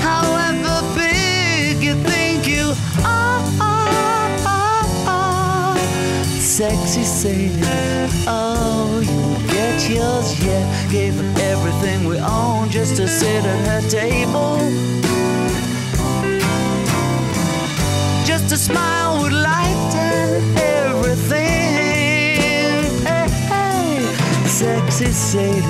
However 0.00 0.82
big 0.94 1.82
you 1.82 1.94
think 2.04 2.46
you 2.46 2.72
are. 3.04 3.40
Sexy 6.40 7.04
Sadie, 7.04 7.50
oh, 8.26 9.00
you'll 9.02 9.52
get 9.52 9.88
yours 9.88 10.44
yet. 10.44 10.90
Gave 10.90 11.18
everything 11.38 12.06
we 12.06 12.18
own 12.18 12.70
just 12.70 12.96
to 12.96 13.08
sit 13.08 13.44
at 13.44 13.82
her 13.82 13.88
table. 13.88 14.58
Just 18.24 18.52
a 18.52 18.56
smile 18.56 18.89
Sexy 25.30 25.60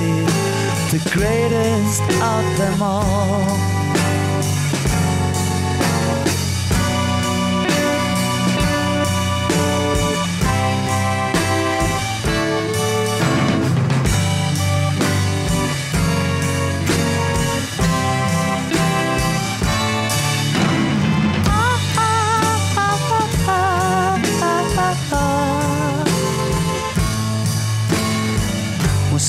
the 0.91 1.09
greatest 1.13 2.01
of 2.01 2.57
them 2.57 2.81
all. 2.81 3.70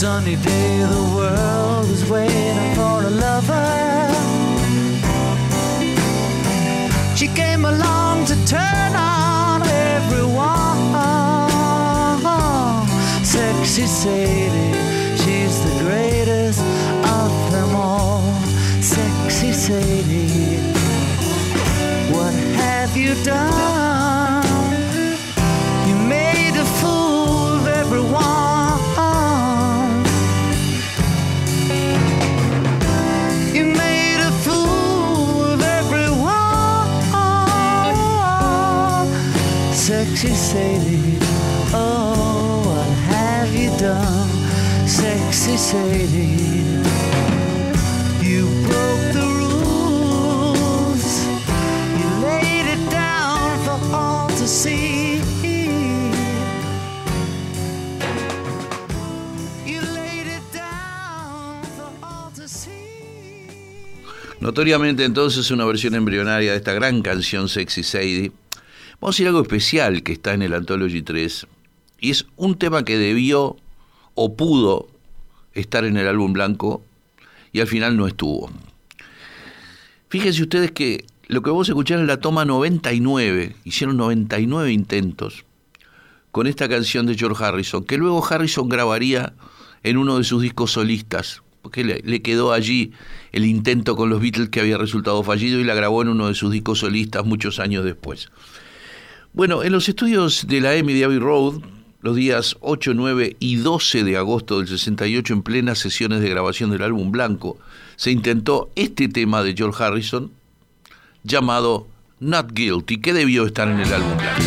Sunny 0.03 0.35
day, 0.35 0.79
the 0.79 1.05
world 1.15 1.89
was 1.89 2.11
waiting 2.11 2.75
for 2.75 3.05
a 3.07 3.13
lover. 3.25 4.09
She 7.15 7.29
came 7.29 7.65
along 7.65 8.25
to 8.25 8.35
turn 8.45 8.93
on 8.97 9.63
everyone. 9.63 10.73
Sexy 13.23 13.87
Sadie, 13.87 14.75
she's 15.23 15.57
the 15.67 15.75
greatest 15.85 16.63
of 17.21 17.33
them 17.53 17.77
all. 17.77 18.25
Sexy 18.81 19.53
Sadie, 19.53 20.57
what 22.13 22.35
have 22.65 22.97
you 22.97 23.15
done? 23.23 24.02
Sexy 40.23 40.37
Sadie, 40.37 41.19
oh, 41.75 42.63
what 42.65 42.89
have 43.11 43.53
you 43.53 43.77
done? 43.77 44.29
Sexy 44.87 45.57
Sadie, 45.57 46.79
you 48.23 48.47
broke 48.63 49.03
the 49.19 49.27
rules. 49.43 51.27
You 51.99 52.09
laid 52.23 52.67
it 52.71 52.89
down 52.89 53.51
for 53.67 53.81
all 53.93 54.29
to 54.29 54.47
see. 54.47 55.03
Notoriamente 64.39 65.05
entonces 65.05 65.51
una 65.51 65.65
versión 65.65 65.97
embrionaria 65.97 66.53
de 66.53 66.59
esta 66.59 66.73
gran 66.73 67.03
canción 67.03 67.49
Sexy 67.49 67.83
Sadie. 67.83 68.31
Vamos 69.03 69.17
a 69.17 69.17
decir 69.17 69.27
algo 69.27 69.43
especial 69.43 70.05
que 70.05 70.13
está 70.13 70.33
en 70.33 70.43
el 70.43 70.55
Anthology 70.55 71.03
3 71.03 71.49
y 71.99 72.11
es 72.13 72.25
un 72.37 72.57
tema 72.57 72.85
que 72.85 72.97
debió 72.97 73.57
o 74.15 74.37
pudo 74.37 74.91
estar 75.55 75.85
en 75.85 75.97
el 75.97 76.07
álbum 76.07 76.33
blanco 76.33 76.85
y 77.53 77.59
al 77.59 77.67
final 77.67 77.97
no 77.97 78.07
estuvo. 78.07 78.49
Fíjense 80.09 80.43
ustedes 80.43 80.71
que 80.71 81.05
lo 81.27 81.43
que 81.43 81.51
vamos 81.51 81.69
a 81.69 81.73
escuchar 81.73 81.99
es 81.99 82.07
la 82.07 82.21
toma 82.21 82.45
99, 82.45 83.57
hicieron 83.65 83.97
99 83.97 84.71
intentos 84.71 85.45
con 86.31 86.47
esta 86.47 86.69
canción 86.69 87.05
de 87.07 87.17
George 87.17 87.43
Harrison, 87.43 87.83
que 87.83 87.99
luego 87.99 88.25
Harrison 88.25 88.69
grabaría 88.69 89.33
en 89.83 89.97
uno 89.97 90.19
de 90.19 90.23
sus 90.23 90.43
discos 90.43 90.71
solistas, 90.71 91.43
porque 91.61 91.83
le, 91.83 92.03
le 92.05 92.23
quedó 92.23 92.53
allí 92.53 92.93
el 93.33 93.47
intento 93.47 93.97
con 93.97 94.11
los 94.11 94.21
Beatles 94.21 94.51
que 94.51 94.61
había 94.61 94.79
resultado 94.79 95.25
fallido 95.25 95.59
y 95.59 95.65
la 95.65 95.75
grabó 95.75 96.03
en 96.03 96.09
uno 96.09 96.29
de 96.29 96.37
sus 96.37 96.53
discos 96.53 96.79
solistas 96.79 97.25
muchos 97.25 97.59
años 97.59 97.85
después. 97.85 98.31
Bueno, 99.35 99.63
en 99.63 99.73
los 99.73 99.89
estudios 99.89 100.47
de 100.47 100.61
la 100.61 100.75
EMI 100.75 100.93
de 100.93 101.05
Abbey 101.05 101.19
Road, 101.19 101.63
los 102.03 102.17
días 102.17 102.59
8, 102.61 102.93
9 102.95 103.37
y 103.41 103.57
12 103.57 104.05
de 104.05 104.19
agosto 104.19 104.59
del 104.59 104.69
68, 104.69 105.33
en 105.33 105.43
plenas 105.43 105.79
sesiones 105.79 106.21
de 106.21 106.29
grabación 106.29 106.71
del 106.71 106.83
álbum 106.83 107.11
blanco, 107.11 107.57
se 107.97 108.11
intentó 108.11 108.71
este 108.75 109.09
tema 109.09 109.43
de 109.43 109.55
George 109.57 109.83
Harrison 109.83 110.31
llamado 111.25 111.87
Not 112.21 112.53
Guilty, 112.53 113.01
que 113.01 113.15
debió 113.15 113.47
estar 113.47 113.69
en 113.69 113.81
el 113.81 113.93
álbum 113.93 114.19
blanco. 114.19 114.43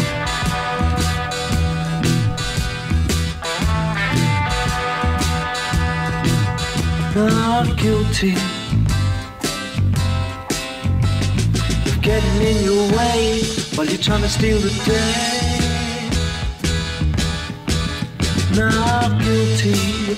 not 7.16 7.78
guilty 7.78 8.36
getting 12.02 12.42
in 12.42 12.66
your 12.66 12.92
way 12.94 13.65
while 13.76 13.86
you're 13.88 13.98
trying 13.98 14.22
to 14.22 14.30
steal 14.30 14.58
the 14.58 14.70
day. 14.86 15.60
Not 18.56 19.22
guilty. 19.22 20.18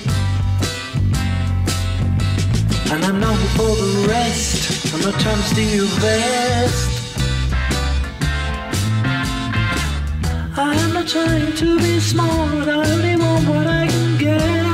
And 2.91 3.03
I'm 3.03 3.19
not 3.19 3.37
for 3.57 3.75
the 3.75 4.05
rest. 4.07 4.93
I'm 4.93 5.01
not 5.01 5.19
trying 5.19 5.37
to 5.37 5.43
steal 5.43 5.75
your 5.75 5.87
vest. 6.01 6.89
I'm 10.55 10.93
not 10.93 11.07
trying 11.07 11.53
to 11.53 11.77
be 11.79 11.99
smart. 11.99 12.67
I 12.67 12.91
only 12.93 13.15
want 13.15 13.47
what 13.47 13.65
I 13.65 13.87
can 13.87 14.17
get. 14.19 14.65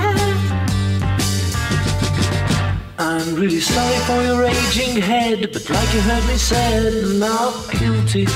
I'm 2.99 3.35
really 3.35 3.61
sorry 3.61 3.99
for 4.07 4.21
your 4.23 4.41
raging 4.41 5.01
head, 5.01 5.51
but 5.53 5.69
like 5.69 5.93
you 5.93 6.01
heard 6.01 6.25
me 6.27 6.35
said, 6.35 7.17
not 7.17 7.71
guilty. 7.71 8.27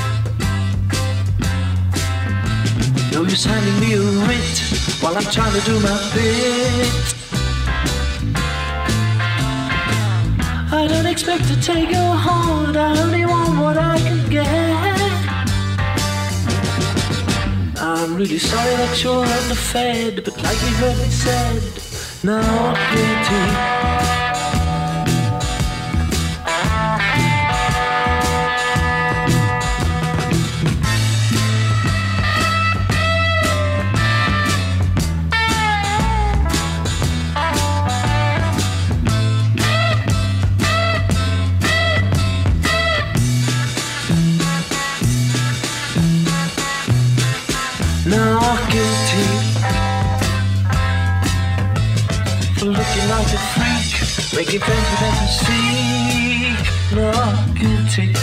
No 3.17 3.23
use 3.23 3.45
handing 3.45 3.79
me 3.79 3.93
a 3.95 3.99
writ 4.27 4.59
while 5.01 5.17
I'm 5.17 5.23
trying 5.23 5.51
to 5.59 5.65
do 5.65 5.79
my 5.79 5.97
bit. 6.13 6.93
I 10.71 10.85
don't 10.87 11.07
expect 11.07 11.47
to 11.47 11.59
take 11.59 11.89
your 11.89 12.13
heart, 12.13 12.77
I 12.77 12.95
only 13.01 13.25
want 13.25 13.57
what 13.59 13.75
I 13.75 13.97
can 13.97 14.29
get. 14.29 14.45
I'm 17.81 18.15
really 18.15 18.37
sorry 18.37 18.75
that 18.75 19.03
you're 19.03 19.25
underfed, 19.25 20.23
but 20.23 20.37
like 20.43 20.61
you 20.61 20.75
heard 20.75 20.97
me 20.97 21.09
said, 21.09 21.63
not 22.23 22.77
guilty. 22.93 24.26
Making 54.37 54.59
friends 54.59 54.87
with 54.91 55.01
empathy. 55.09 56.53
Not 56.95 57.55
guilty 57.57 58.13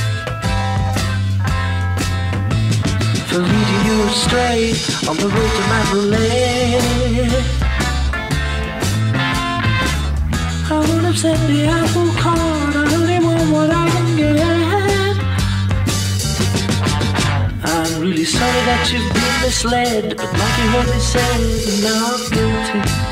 for 3.27 3.40
leading 3.40 3.83
you 3.88 3.96
astray 4.07 4.61
on 5.09 5.16
the 5.16 5.29
road 5.35 5.53
to 5.57 5.62
Mandalay. 5.70 6.79
I 10.70 10.79
would 10.87 11.05
have 11.05 11.18
said 11.18 11.40
the 11.48 11.66
apple 11.66 12.11
cart. 12.22 12.77
I 12.77 12.85
only 12.94 13.18
want 13.27 13.50
what 13.50 13.70
I 13.70 13.88
can 13.90 14.16
get. 14.16 15.16
I'm 17.64 18.00
really 18.00 18.24
sorry 18.24 18.62
that 18.68 18.83
you've 18.92 19.12
been 19.12 19.37
misled, 19.42 20.16
but 20.16 20.31
like 20.40 20.57
you 20.61 20.66
heard 20.74 20.88
me 20.94 21.00
say, 21.00 21.83
not 21.83 22.20
guilty. 22.31 23.03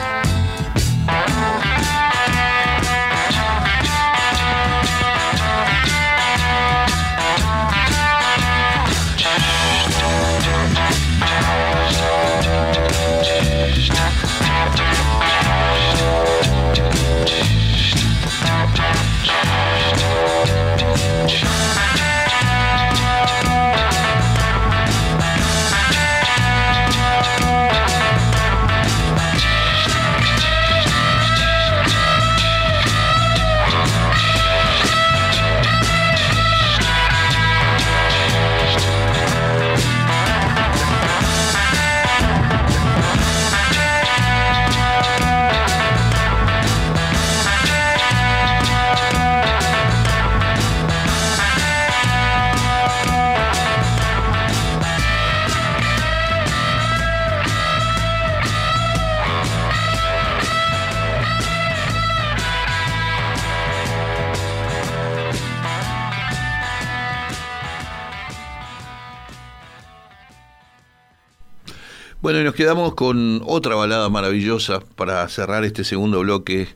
Bueno, 72.22 72.40
y 72.40 72.44
nos 72.44 72.54
quedamos 72.54 72.94
con 72.94 73.42
otra 73.44 73.74
balada 73.74 74.08
maravillosa 74.08 74.78
para 74.78 75.28
cerrar 75.28 75.64
este 75.64 75.82
segundo 75.82 76.20
bloque 76.20 76.68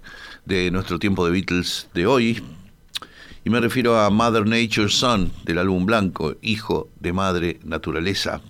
de 0.44 0.72
nuestro 0.72 0.98
tiempo 0.98 1.24
de 1.24 1.30
Beatles 1.30 1.86
de 1.94 2.04
hoy. 2.04 2.42
Y 3.44 3.50
me 3.50 3.60
refiero 3.60 3.96
a 3.96 4.10
Mother 4.10 4.44
Nature's 4.44 4.94
Son 4.94 5.30
del 5.44 5.58
álbum 5.58 5.86
blanco, 5.86 6.34
Hijo 6.42 6.88
de 6.98 7.12
Madre 7.12 7.60
Naturaleza. 7.62 8.40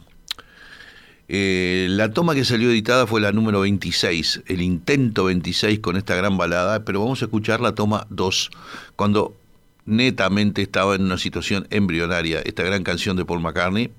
Eh, 1.29 1.87
la 1.91 2.15
toma 2.15 2.35
que 2.35 2.47
salió 2.47 2.71
editada 2.71 3.07
fue 3.07 3.21
la 3.21 3.31
número 3.31 3.61
26, 3.61 4.45
el 4.47 4.63
intento 4.63 5.25
26 5.25 5.81
con 5.81 5.99
esta 5.99 6.17
gran 6.17 6.39
balada, 6.39 6.87
pero 6.87 7.01
vamos 7.01 7.21
a 7.21 7.27
escuchar 7.27 7.61
la 7.61 7.75
toma 7.75 8.07
2, 8.09 8.51
cuando 8.97 9.37
netamente 9.85 10.63
estaba 10.63 10.95
en 10.95 11.03
una 11.03 11.19
situación 11.19 11.67
embrionaria, 11.69 12.41
esta 12.41 12.63
gran 12.63 12.85
canción 12.85 13.19
de 13.19 13.27
Paul 13.27 13.43
McCartney, 13.43 13.91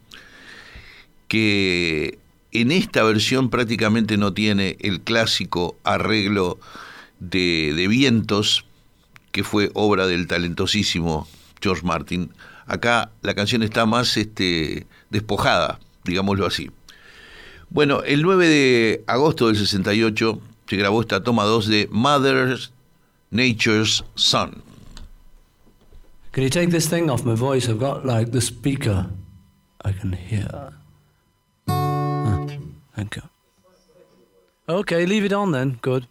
que 1.28 2.18
en 2.52 2.72
esta 2.72 3.04
versión 3.04 3.50
prácticamente 3.50 4.18
no 4.18 4.34
tiene 4.34 4.78
el 4.80 5.02
clásico 5.02 5.76
arreglo 5.84 6.60
de, 7.20 7.86
vientos 7.90 8.66
que 9.32 9.44
fue 9.44 9.70
obra 9.74 10.08
del 10.08 10.28
talentosísimo 10.28 11.28
George 11.62 11.86
Martin. 11.86 12.32
Acá 12.66 13.12
la 13.22 13.34
canción 13.34 13.64
está 13.64 13.86
más 13.86 14.18
este, 14.18 14.88
despojada, 15.10 15.80
digámoslo 16.04 16.46
así. 16.46 16.72
Bueno, 17.70 18.02
el 18.04 18.22
9 18.22 18.48
de 18.48 19.04
agosto 19.08 19.48
del 19.48 19.58
68 19.58 20.42
se 20.68 20.78
grabó 20.78 21.02
esta 21.02 21.24
toma 21.24 21.44
2 21.44 21.68
de 21.68 21.90
Mother's 21.92 22.72
Nature's 23.30 24.04
Son. 24.16 24.64
Can 26.32 26.44
you 26.44 26.50
take 26.50 26.70
this 26.70 26.88
thing 26.88 27.10
off 27.10 27.26
my 27.26 27.36
voice? 27.36 27.68
I've 27.68 27.80
got 27.80 28.06
like 28.06 28.32
the 28.32 28.42
speaker 28.42 29.08
I 29.84 29.92
can 29.92 30.14
hear. 30.14 30.74
Thank. 32.98 33.20
Okay, 34.68 35.06
leave 35.06 35.24
it 35.24 35.32
on 35.32 35.52
then. 35.52 35.78
Good. 35.84 36.08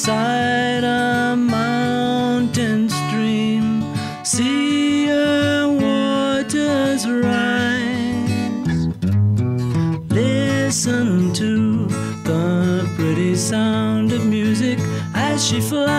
Beside 0.00 0.82
a 0.82 1.36
mountain 1.36 2.88
stream, 2.88 3.84
see 4.24 5.06
her 5.08 5.68
waters 5.68 7.06
rise. 7.06 8.88
Listen 10.08 11.34
to 11.34 11.86
the 12.24 12.90
pretty 12.96 13.34
sound 13.34 14.10
of 14.12 14.24
music 14.24 14.78
as 15.14 15.46
she 15.46 15.60
flies. 15.60 15.89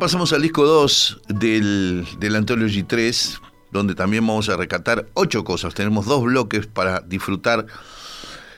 Pasamos 0.00 0.32
al 0.32 0.40
disco 0.40 0.64
2 0.64 1.20
del, 1.28 2.06
del 2.18 2.34
Anthology 2.34 2.82
3, 2.82 3.38
donde 3.70 3.94
también 3.94 4.26
vamos 4.26 4.48
a 4.48 4.56
recatar 4.56 5.06
ocho 5.12 5.44
cosas. 5.44 5.74
Tenemos 5.74 6.06
dos 6.06 6.24
bloques 6.24 6.66
para 6.66 7.00
disfrutar 7.00 7.66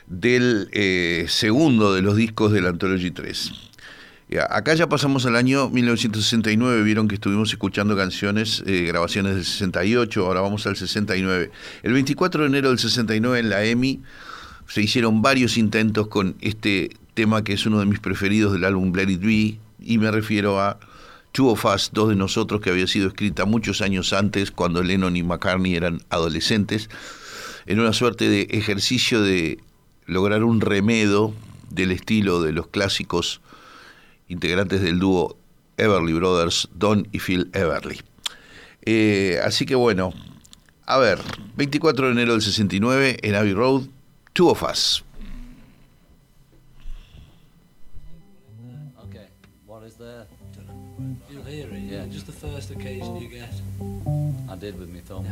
del 0.07 0.69
eh, 0.71 1.25
segundo 1.27 1.93
de 1.93 2.01
los 2.01 2.15
discos 2.15 2.53
del 2.53 2.65
Anthology 2.65 3.11
3. 3.11 3.51
Ya, 4.29 4.47
Acá 4.49 4.73
ya 4.73 4.87
pasamos 4.87 5.25
al 5.25 5.35
año 5.35 5.69
1969, 5.69 6.81
vieron 6.81 7.09
que 7.09 7.15
estuvimos 7.15 7.51
escuchando 7.51 7.97
canciones, 7.97 8.63
eh, 8.65 8.85
grabaciones 8.87 9.35
del 9.35 9.43
68, 9.43 10.25
ahora 10.25 10.39
vamos 10.39 10.65
al 10.65 10.77
69. 10.77 11.51
El 11.83 11.91
24 11.91 12.43
de 12.43 12.47
enero 12.47 12.69
del 12.69 12.79
69 12.79 13.39
en 13.39 13.49
la 13.49 13.65
EMI 13.65 14.01
se 14.67 14.81
hicieron 14.81 15.21
varios 15.21 15.57
intentos 15.57 16.07
con 16.07 16.37
este 16.39 16.91
tema 17.15 17.43
que 17.43 17.51
es 17.51 17.65
uno 17.65 17.81
de 17.81 17.85
mis 17.85 17.99
preferidos 17.99 18.53
del 18.53 18.63
álbum 18.63 18.93
Let 18.95 19.11
It 19.11 19.21
Be, 19.21 19.59
y 19.85 19.97
me 19.97 20.09
refiero 20.09 20.61
a 20.61 20.79
Two 21.33 21.49
of 21.49 21.65
Us, 21.65 21.89
dos 21.91 22.09
de 22.09 22.15
nosotros, 22.15 22.61
que 22.61 22.69
había 22.69 22.85
sido 22.85 23.07
escrita 23.07 23.45
muchos 23.45 23.81
años 23.81 24.13
antes, 24.13 24.51
cuando 24.51 24.83
Lennon 24.83 25.17
y 25.17 25.23
McCartney 25.23 25.75
eran 25.75 25.99
adolescentes, 26.09 26.89
en 27.65 27.79
una 27.79 27.91
suerte 27.91 28.29
de 28.29 28.43
ejercicio 28.51 29.21
de 29.21 29.59
lograr 30.05 30.43
un 30.43 30.61
remedo 30.61 31.33
del 31.71 31.91
estilo 31.91 32.41
de 32.41 32.51
los 32.51 32.67
clásicos 32.67 33.41
integrantes 34.27 34.81
del 34.83 34.99
dúo 34.99 35.35
Everly 35.77 36.13
Brothers, 36.13 36.69
Don 36.75 37.07
y 37.11 37.19
Phil 37.19 37.49
Everly. 37.53 37.99
Eh, 38.85 39.39
así 39.43 39.65
que 39.65 39.73
bueno, 39.73 40.13
a 40.85 40.99
ver, 40.99 41.19
24 41.55 42.07
de 42.07 42.11
enero 42.11 42.33
del 42.33 42.43
69 42.43 43.17
en 43.23 43.33
Abbey 43.33 43.53
Road, 43.53 43.87
Two 44.33 44.49
of 44.49 44.61
Us. 44.63 45.03
First 52.43 52.71
occasion 52.71 53.15
you 53.15 53.29
get. 53.29 53.49
I 54.49 54.55
did 54.55 54.77
with 54.77 54.89
my 54.89 54.99
thumb. 54.99 55.25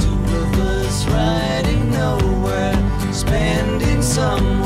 Two 0.00 0.14
of 4.20 4.57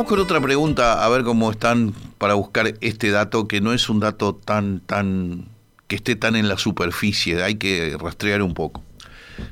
vamos 0.00 0.08
con 0.08 0.20
otra 0.20 0.40
pregunta, 0.40 1.04
a 1.04 1.08
ver 1.10 1.24
cómo 1.24 1.50
están 1.50 1.92
para 2.16 2.32
buscar 2.32 2.74
este 2.80 3.10
dato, 3.10 3.46
que 3.46 3.60
no 3.60 3.74
es 3.74 3.90
un 3.90 4.00
dato 4.00 4.34
tan, 4.34 4.80
tan, 4.80 5.48
que 5.88 5.96
esté 5.96 6.16
tan 6.16 6.36
en 6.36 6.48
la 6.48 6.56
superficie, 6.56 7.42
hay 7.42 7.56
que 7.56 7.98
rastrear 8.00 8.40
un 8.40 8.54
poco. 8.54 8.82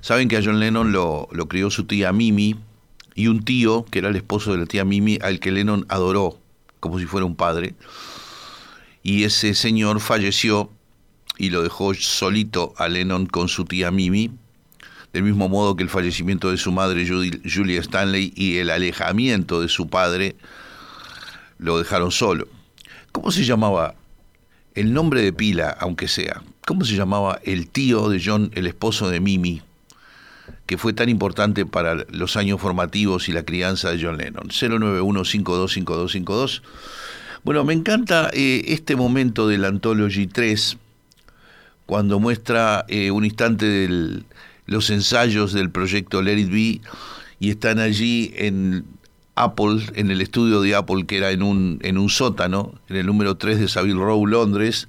Saben 0.01 0.27
que 0.27 0.39
a 0.39 0.43
John 0.43 0.59
Lennon 0.59 0.91
lo, 0.91 1.29
lo 1.33 1.49
crió 1.49 1.69
su 1.69 1.85
tía 1.85 2.15
Mimi 2.15 2.57
y 3.15 3.27
un 3.27 3.45
tío, 3.45 3.85
que 3.91 3.99
era 3.99 4.09
el 4.09 4.17
esposo 4.17 4.53
de 4.53 4.57
la 4.57 4.65
tía 4.65 4.87
Mimi, 4.87 5.19
al 5.21 5.39
que 5.39 5.53
Lennon 5.53 5.85
adoró 5.91 6.39
como 6.81 6.99
si 6.99 7.05
fuera 7.05 7.27
un 7.27 7.37
padre. 7.37 7.75
Y 9.03 9.25
ese 9.25 9.53
señor 9.53 10.01
falleció 10.01 10.71
y 11.37 11.51
lo 11.51 11.63
dejó 11.63 11.93
solito 11.93 12.73
a 12.79 12.89
Lennon 12.89 13.27
con 13.27 13.49
su 13.49 13.67
tía 13.67 13.91
Mimi, 13.91 14.31
del 15.13 15.23
mismo 15.23 15.49
modo 15.49 15.77
que 15.77 15.83
el 15.83 15.89
fallecimiento 15.89 16.51
de 16.51 16.57
su 16.57 16.73
madre 16.73 17.07
Julia 17.07 17.81
Stanley 17.81 18.33
y 18.37 18.59
el 18.59 18.71
alejamiento 18.71 19.61
de 19.61 19.69
su 19.69 19.89
padre 19.89 20.37
lo 21.59 21.79
dejaron 21.79 22.11
solo. 22.11 22.49
¿Cómo 23.13 23.31
se 23.31 23.45
llamaba 23.45 23.95
el 24.75 24.93
nombre 24.93 25.23
de 25.23 25.33
pila, 25.33 25.77
aunque 25.81 26.09
sea? 26.09 26.43
¿Cómo 26.67 26.85
se 26.85 26.95
llamaba 26.95 27.41
el 27.45 27.69
tío 27.69 28.09
de 28.09 28.21
John, 28.25 28.51
el 28.55 28.67
esposo 28.67 29.09
de 29.09 29.21
Mimi, 29.21 29.63
que 30.67 30.77
fue 30.77 30.93
tan 30.93 31.09
importante 31.09 31.65
para 31.65 31.95
los 32.11 32.37
años 32.37 32.61
formativos 32.61 33.29
y 33.29 33.33
la 33.33 33.43
crianza 33.43 33.91
de 33.91 34.03
John 34.03 34.19
Lennon? 34.19 34.49
091525252. 34.49 36.63
Bueno, 37.43 37.65
me 37.65 37.73
encanta 37.73 38.31
eh, 38.33 38.65
este 38.67 38.97
momento 38.97 39.49
del 39.49 39.65
Anthology 39.65 40.27
3, 40.27 40.77
cuando 41.87 42.21
muestra 42.21 42.85
eh, 42.89 43.11
un 43.11 43.25
instante 43.25 43.65
de 43.65 44.23
los 44.69 44.91
ensayos 44.91 45.53
del 45.53 45.71
proyecto 45.71 46.23
Let 46.23 46.39
It 46.39 46.51
Be 46.51 46.81
y 47.41 47.51
están 47.51 47.81
allí 47.81 48.33
en 48.37 48.85
Apple, 49.35 49.81
en 49.95 50.11
el 50.11 50.21
estudio 50.21 50.61
de 50.61 50.75
Apple 50.75 51.07
que 51.07 51.17
era 51.17 51.31
en 51.31 51.43
un, 51.43 51.79
en 51.83 51.97
un 51.99 52.11
sótano, 52.11 52.75
en 52.89 52.97
el 52.97 53.07
número 53.07 53.37
3 53.37 53.59
de 53.59 53.69
Savile 53.69 53.95
Row, 53.95 54.27
Londres, 54.27 54.89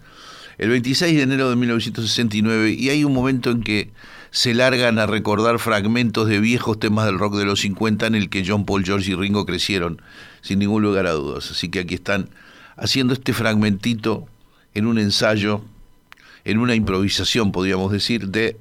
el 0.58 0.70
26 0.70 1.16
de 1.16 1.22
enero 1.24 1.50
de 1.50 1.56
1969 1.56 2.76
y 2.78 2.90
hay 2.90 3.06
un 3.06 3.14
momento 3.14 3.52
en 3.52 3.64
que 3.64 3.90
se 4.32 4.54
largan 4.54 5.00
a 5.00 5.08
recordar 5.08 5.60
fragmentos 5.60 6.28
de 6.28 6.42
viejos 6.42 6.78
temas 6.78 7.06
del 7.06 7.18
rock 7.18 7.38
de 7.38 7.46
los 7.46 7.62
50 7.62 8.06
en 8.08 8.16
el 8.16 8.30
que 8.30 8.44
John 8.46 8.66
Paul, 8.66 8.84
George 8.84 9.12
y 9.12 9.16
Ringo 9.16 9.46
crecieron, 9.46 10.02
sin 10.42 10.60
ningún 10.60 10.84
lugar 10.84 11.08
a 11.08 11.14
dudas. 11.14 11.52
Así 11.52 11.70
que 11.70 11.80
aquí 11.80 11.96
están 11.96 12.30
haciendo 12.76 13.14
este 13.14 13.32
fragmentito 13.32 14.28
en 14.74 14.88
un 14.88 15.00
ensayo, 15.00 15.64
en 16.44 16.60
una 16.60 16.76
improvisación, 16.76 17.54
podríamos 17.54 17.92
decir, 17.94 18.28
de 18.28 18.58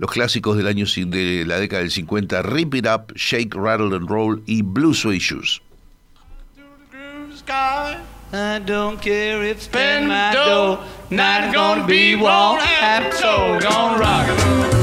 los 0.00 0.10
clásicos 0.10 0.56
del 0.56 0.66
año 0.66 0.86
de 0.86 1.44
la 1.46 1.60
década 1.60 1.82
del 1.82 1.90
50, 1.90 2.40
Rip 2.40 2.74
It 2.74 2.86
Up, 2.86 3.12
Shake, 3.16 3.54
Rattle 3.54 3.94
and 3.94 4.08
Roll 4.08 4.42
y 4.46 4.62
Blue 4.62 4.94
Suede 4.94 5.20
Shoes. 5.20 5.60
I 8.32 8.60
don't 8.64 8.98
care 9.02 9.44
if 9.44 9.70
my 9.74 10.32
dough. 10.32 10.78
Not 11.10 11.52
gonna 11.52 11.84
be, 11.86 12.16
won't 12.16 12.62
have 12.62 13.10
to. 13.18 13.58
Gonna 13.60 13.98
rock 13.98 14.79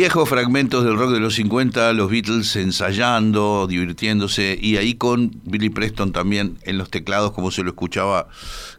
Viejos 0.00 0.30
fragmentos 0.30 0.82
del 0.82 0.96
rock 0.96 1.10
de 1.10 1.20
los 1.20 1.34
50, 1.34 1.92
los 1.92 2.10
Beatles 2.10 2.56
ensayando, 2.56 3.66
divirtiéndose, 3.66 4.58
y 4.58 4.78
ahí 4.78 4.94
con 4.94 5.30
Billy 5.44 5.68
Preston 5.68 6.12
también 6.12 6.56
en 6.62 6.78
los 6.78 6.88
teclados, 6.88 7.32
como 7.32 7.50
se 7.50 7.62
lo 7.62 7.68
escuchaba 7.68 8.26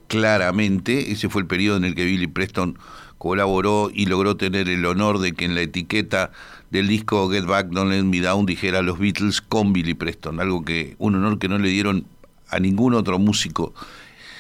claramente. 0.08 1.12
Ese 1.12 1.30
fue 1.30 1.44
el 1.44 1.48
periodo 1.48 1.78
en 1.78 1.86
el 1.86 1.94
que 1.94 2.06
Billy 2.06 2.26
Preston 2.26 2.80
colaboró 3.20 3.92
y 3.94 4.08
logró 4.08 4.36
tener 4.36 4.68
el 4.68 4.84
honor 4.84 5.20
de 5.20 5.34
que 5.34 5.46
en 5.46 5.54
la 5.54 5.62
etiqueta 5.62 6.32
del 6.72 6.88
disco 6.88 7.30
Get 7.30 7.46
Back, 7.46 7.68
Don't 7.68 7.92
Let 7.92 8.02
Me 8.02 8.20
Down 8.20 8.48
dijera 8.48 8.82
los 8.82 8.98
Beatles 8.98 9.42
con 9.42 9.74
Billy 9.74 9.94
Preston, 9.94 10.40
algo 10.40 10.66
que 10.66 10.96
un 10.98 11.14
honor 11.14 11.38
que 11.38 11.48
no 11.48 11.60
le 11.60 11.70
dieron 11.70 12.08
a 12.50 12.60
ningún 12.60 12.96
otro 12.96 13.20
músico, 13.20 13.76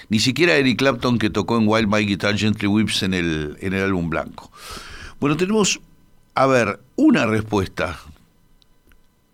ni 0.09 0.17
siquiera 0.17 0.53
a 0.53 0.55
Eric 0.55 0.79
Clapton 0.79 1.19
que 1.19 1.29
tocó 1.29 1.59
en 1.59 1.67
Wild 1.67 1.93
My 1.93 2.07
Guitar 2.07 2.36
Gently 2.36 2.67
Whips 2.67 3.03
en 3.03 3.13
el, 3.13 3.55
en 3.61 3.73
el 3.73 3.84
álbum 3.84 4.09
blanco. 4.09 4.51
Bueno, 5.19 5.38
tenemos, 5.38 5.79
a 6.36 6.47
ver, 6.47 6.79
una 6.95 7.25
respuesta 7.25 7.99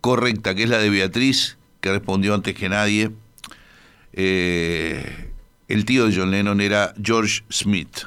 correcta, 0.00 0.54
que 0.54 0.64
es 0.64 0.68
la 0.68 0.78
de 0.78 0.90
Beatriz, 0.90 1.58
que 1.80 1.92
respondió 1.92 2.34
antes 2.34 2.54
que 2.54 2.68
nadie. 2.68 3.10
Eh, 4.12 5.30
el 5.68 5.84
tío 5.84 6.06
de 6.06 6.16
John 6.16 6.30
Lennon 6.30 6.60
era 6.60 6.94
George 7.02 7.44
Smith. 7.50 8.06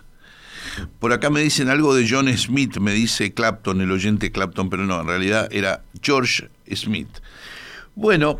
Por 1.00 1.14
acá 1.14 1.30
me 1.30 1.42
dicen 1.42 1.70
algo 1.70 1.94
de 1.94 2.08
John 2.10 2.28
Smith, 2.38 2.78
me 2.78 2.94
dice 2.94 3.34
Clapton, 3.34 3.82
el 3.82 3.92
oyente 3.92 4.32
Clapton, 4.32 4.70
pero 4.70 4.86
no, 4.86 5.02
en 5.02 5.08
realidad 5.08 5.48
era 5.52 5.84
George 6.02 6.50
Smith. 6.74 7.10
Bueno, 7.96 8.40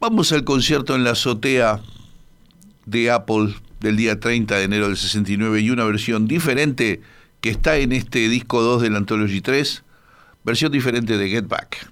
vamos 0.00 0.32
al 0.32 0.44
concierto 0.44 0.94
en 0.94 1.04
la 1.04 1.12
azotea 1.12 1.80
de 2.84 3.10
Apple 3.10 3.54
del 3.80 3.96
día 3.96 4.20
30 4.20 4.56
de 4.56 4.64
enero 4.64 4.86
del 4.86 4.96
69 4.96 5.60
y 5.60 5.70
una 5.70 5.84
versión 5.84 6.28
diferente 6.28 7.00
que 7.46 7.52
está 7.52 7.76
en 7.76 7.92
este 7.92 8.28
disco 8.28 8.60
2 8.60 8.82
del 8.82 8.96
Anthology 8.96 9.40
3, 9.40 9.84
versión 10.42 10.72
diferente 10.72 11.16
de 11.16 11.28
Get 11.28 11.46
Back. 11.46 11.88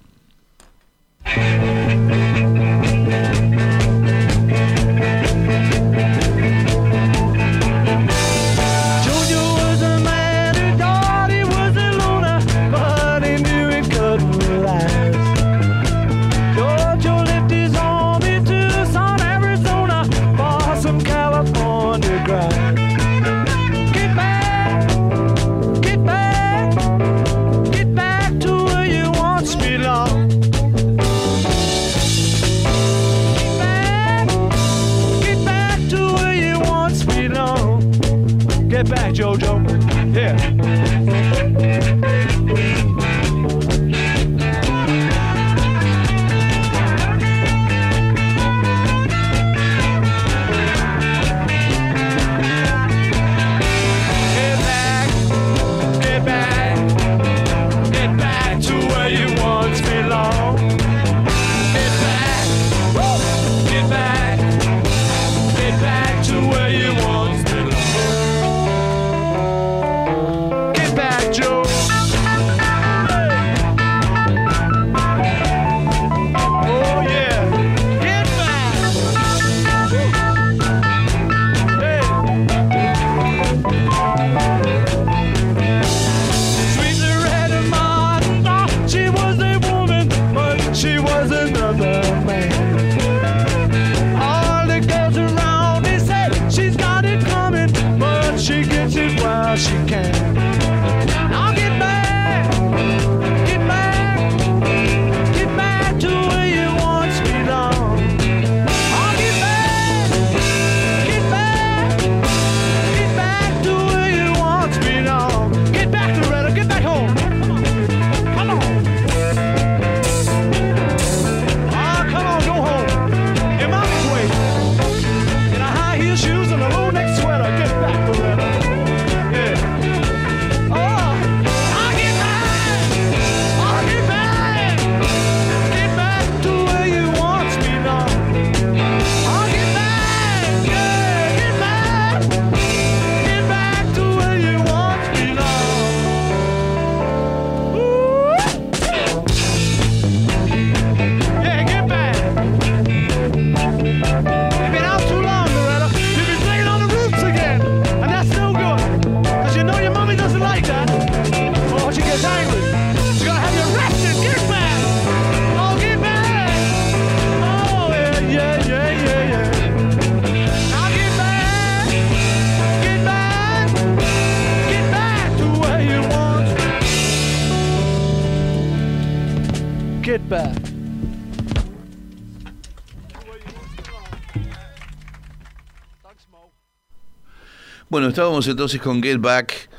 Entonces 188.47 188.81
con 188.81 189.01
Get 189.01 189.19
Back, 189.19 189.69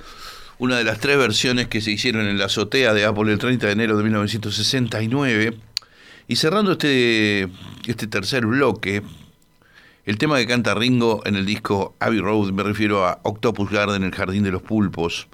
una 0.59 0.79
de 0.79 0.85
las 0.85 0.99
tres 0.99 1.19
versiones 1.19 1.69
que 1.69 1.81
se 1.81 1.93
hicieron 1.93 2.27
en 2.27 2.39
la 2.39 2.47
azotea 2.47 2.95
de 2.95 3.05
Apple 3.05 3.33
el 3.33 3.39
30 3.39 3.67
de 3.67 3.73
enero 3.73 3.97
de 3.97 4.05
1969. 4.05 5.57
Y 6.29 6.37
cerrando 6.37 6.73
este, 6.73 7.49
este 7.87 8.07
tercer 8.07 8.47
bloque, 8.47 9.03
el 10.05 10.19
tema 10.19 10.39
que 10.39 10.47
canta 10.47 10.75
Ringo 10.75 11.23
en 11.25 11.37
el 11.37 11.47
disco 11.47 11.95
Abbey 12.01 12.21
Road, 12.21 12.53
me 12.53 12.63
refiero 12.63 13.07
a 13.07 13.21
Octopus 13.23 13.71
Garden, 13.71 14.03
el 14.03 14.15
jardín 14.15 14.43
de 14.43 14.51
los 14.51 14.63
pulpos. 14.63 15.29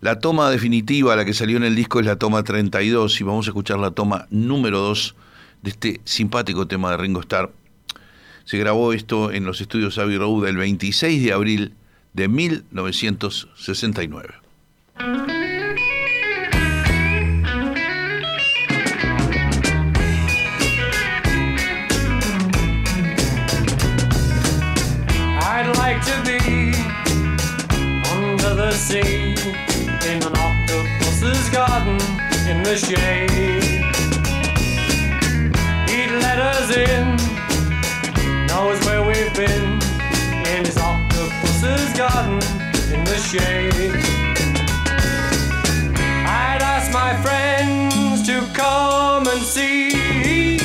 La 0.00 0.20
toma 0.20 0.50
definitiva, 0.50 1.16
la 1.16 1.24
que 1.24 1.34
salió 1.34 1.56
en 1.56 1.64
el 1.64 1.74
disco, 1.74 1.98
es 1.98 2.06
la 2.06 2.16
toma 2.16 2.44
32 2.44 3.20
y 3.20 3.24
vamos 3.24 3.46
a 3.46 3.50
escuchar 3.50 3.78
la 3.78 3.90
toma 3.90 4.26
número 4.30 4.78
2 4.78 5.16
de 5.62 5.70
este 5.70 6.00
simpático 6.04 6.68
tema 6.68 6.92
de 6.92 6.98
Ringo 6.98 7.20
Starr. 7.20 7.52
Se 8.44 8.58
grabó 8.58 8.92
esto 8.92 9.32
en 9.32 9.44
los 9.44 9.60
estudios 9.60 9.98
Abbey 9.98 10.16
Road 10.16 10.46
el 10.46 10.56
26 10.56 11.24
de 11.24 11.32
abril 11.32 11.72
de 12.18 12.26
1969. 12.26 14.34
I'd 25.40 25.70
like 25.76 26.04
to 26.06 26.20
be 26.26 26.38
under 28.10 28.54
the 28.54 28.72
sea 28.72 29.36
in 30.10 30.22
an 30.24 30.36
octopus's 30.36 31.48
garden 31.50 32.00
in 32.48 32.64
the 32.64 32.76
shade. 32.76 33.37
Shade. 43.28 43.92
I'd 46.24 46.62
ask 46.62 46.90
my 46.90 47.14
friends 47.20 48.26
to 48.26 48.40
come 48.54 49.26
and 49.28 49.42
see 49.42 50.58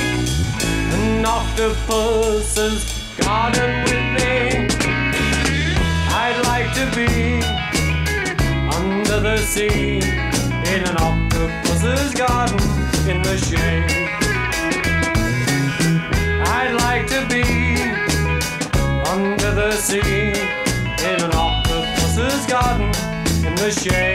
an 0.93 1.25
octopus's 1.25 2.85
garden 3.17 3.83
with 3.83 4.05
me. 4.15 4.67
I'd 6.23 6.39
like 6.45 6.71
to 6.79 6.85
be 6.95 7.43
under 8.79 9.19
the 9.19 9.37
sea 9.39 9.97
in 10.73 10.87
an 10.87 10.95
octopus's 11.01 12.13
garden 12.13 12.59
in 13.09 13.21
the 13.23 13.37
shade. 13.37 13.82
The 23.63 23.71
shade. 23.71 24.12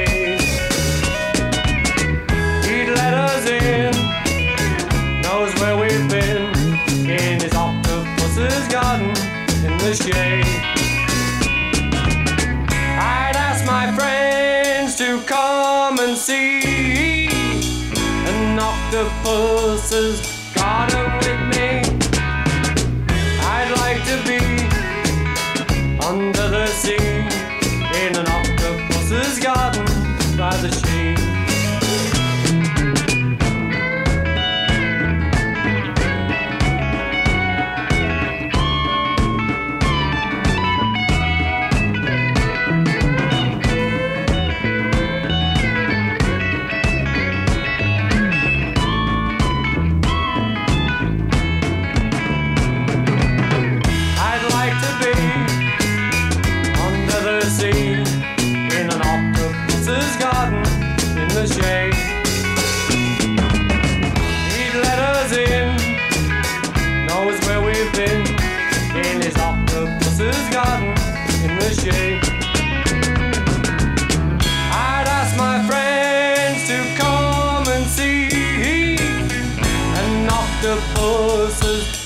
promises 81.61 81.98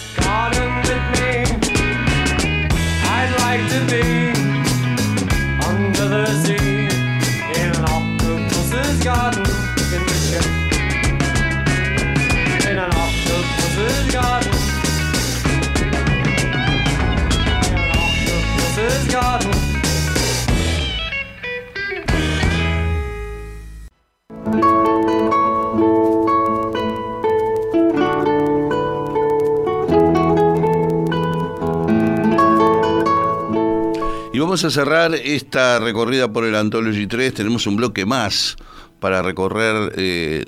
vamos 34.53 34.65
a 34.67 34.71
cerrar 34.71 35.15
esta 35.15 35.79
recorrida 35.79 36.31
por 36.31 36.45
el 36.45 36.55
Anthology 36.55 37.07
3. 37.07 37.33
Tenemos 37.33 37.67
un 37.67 37.77
bloque 37.77 38.05
más 38.05 38.57
para 39.01 39.23
recorrer 39.23 39.95
eh, 39.97 40.45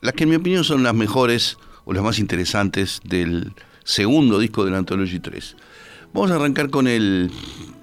las 0.00 0.14
que 0.14 0.24
en 0.24 0.30
mi 0.30 0.34
opinión 0.34 0.64
son 0.64 0.82
las 0.82 0.94
mejores 0.94 1.56
o 1.84 1.92
las 1.92 2.02
más 2.02 2.18
interesantes 2.18 2.98
del 3.04 3.52
segundo 3.84 4.40
disco 4.40 4.64
del 4.64 4.74
Anthology 4.74 5.20
3. 5.20 5.56
Vamos 6.12 6.32
a 6.32 6.34
arrancar 6.34 6.70
con 6.70 6.88
el, 6.88 7.30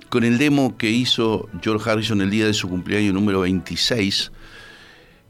con 0.09 0.25
el 0.25 0.37
demo 0.37 0.77
que 0.77 0.89
hizo 0.89 1.47
George 1.61 1.89
Harrison 1.89 2.19
el 2.19 2.29
día 2.29 2.45
de 2.45 2.53
su 2.53 2.67
cumpleaños 2.67 3.13
número 3.13 3.39
26. 3.39 4.33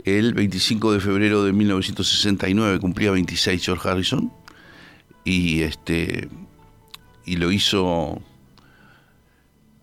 El 0.04 0.34
25 0.34 0.94
de 0.94 1.00
febrero 1.00 1.44
de 1.44 1.54
1969 1.54 2.80
cumplía 2.80 3.12
26 3.12 3.64
George 3.64 3.88
Harrison. 3.88 4.34
Y 5.26 5.62
este 5.62 6.28
y 7.24 7.36
lo 7.36 7.52
hizo 7.52 8.20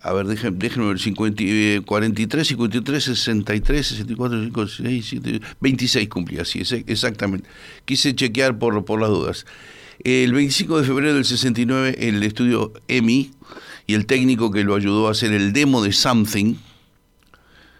a 0.03 0.13
ver, 0.13 0.25
déjenme, 0.25 0.57
ver, 0.87 0.99
50, 0.99 1.43
eh, 1.45 1.81
43, 1.85 2.47
53, 2.47 3.03
63, 3.03 3.87
64, 3.87 4.43
56, 4.45 5.05
7, 5.07 5.41
26 5.59 6.09
cumplía, 6.09 6.43
sí, 6.45 6.59
ex- 6.59 6.71
exactamente. 6.87 7.47
Quise 7.85 8.15
chequear 8.15 8.57
por, 8.57 8.83
por 8.85 8.99
las 8.99 9.09
dudas. 9.09 9.45
El 10.03 10.33
25 10.33 10.79
de 10.81 10.87
febrero 10.87 11.13
del 11.13 11.25
69, 11.25 11.95
en 12.07 12.15
el 12.15 12.23
estudio 12.23 12.73
EMI, 12.87 13.31
y 13.85 13.93
el 13.93 14.05
técnico 14.07 14.49
que 14.51 14.63
lo 14.63 14.75
ayudó 14.75 15.07
a 15.07 15.11
hacer 15.11 15.31
el 15.33 15.53
demo 15.53 15.83
de 15.83 15.91
Something 15.91 16.55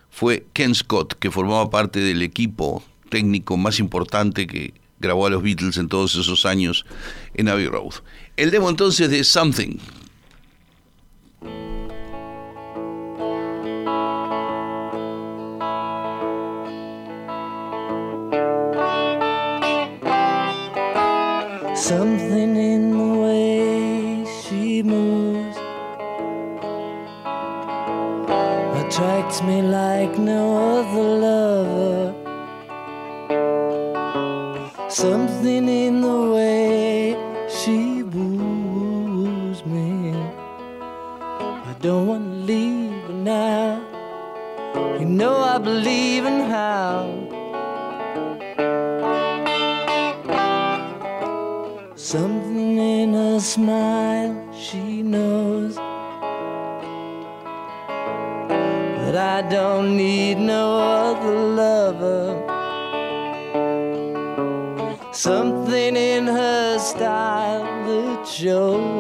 fue 0.10 0.46
Ken 0.54 0.76
Scott, 0.76 1.14
que 1.20 1.32
formaba 1.32 1.70
parte 1.70 2.00
del 2.00 2.22
equipo 2.22 2.84
técnico 3.10 3.58
más 3.58 3.80
importante 3.80 4.46
que 4.48 4.74
grabó 5.00 5.26
a 5.26 5.30
los 5.30 5.42
Beatles 5.42 5.78
en 5.78 5.88
todos 5.88 6.16
esos 6.16 6.46
años 6.46 6.86
en 7.34 7.50
Abbey 7.50 7.66
Road. 7.68 7.96
El 8.38 8.52
demo 8.52 8.70
entonces 8.70 9.10
de 9.10 9.24
Something. 9.24 9.78
Something 21.82 22.56
in 22.58 22.92
the 22.92 23.20
way 23.22 24.24
she 24.44 24.84
moves 24.84 25.58
attracts 28.82 29.42
me 29.42 29.64
like 29.64 30.16
no 30.20 30.42
other 30.78 31.08
lover. 31.26 32.14
Something 34.90 35.68
in 35.68 36.02
the 36.02 36.22
way 36.36 37.16
she 37.50 38.04
woos 38.04 39.66
me. 39.66 40.14
I 41.72 41.76
don't 41.82 42.06
want 42.06 42.26
to 42.32 42.38
leave 42.54 43.10
now. 43.10 43.82
You 45.00 45.06
know 45.08 45.36
I 45.36 45.58
believe 45.58 46.11
that 68.44 68.91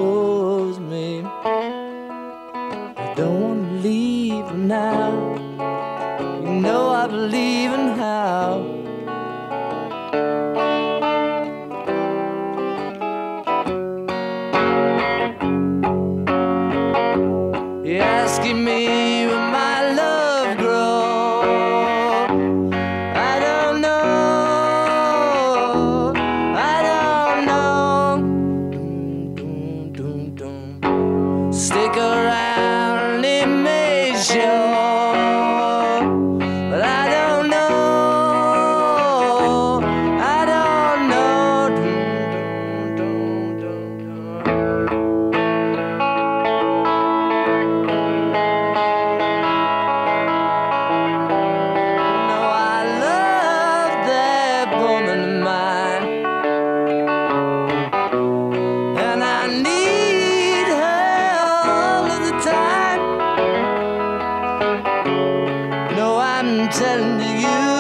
I'm 66.61 66.69
telling 66.69 67.19
you, 67.41 67.70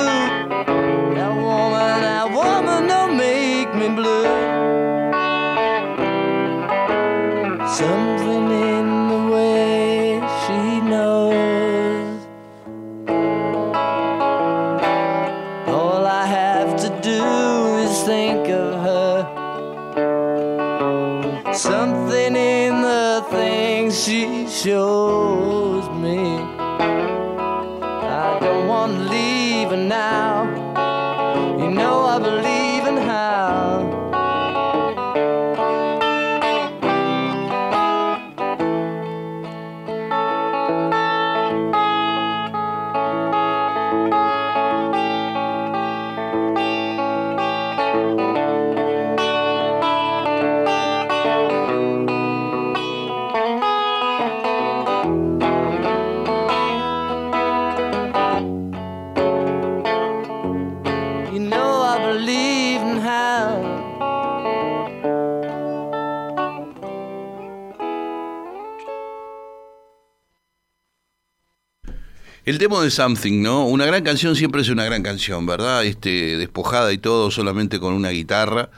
Demo 72.61 72.81
de 72.83 72.91
Something, 72.91 73.41
¿no? 73.41 73.65
Una 73.65 73.87
gran 73.87 74.03
canción 74.03 74.35
siempre 74.35 74.61
es 74.61 74.69
una 74.69 74.85
gran 74.85 75.01
canción, 75.01 75.47
¿verdad? 75.47 75.83
Este, 75.83 76.37
despojada 76.37 76.93
y 76.93 76.99
todo 76.99 77.31
solamente 77.31 77.79
con 77.79 77.95
una 77.95 78.11
guitarra. 78.11 78.69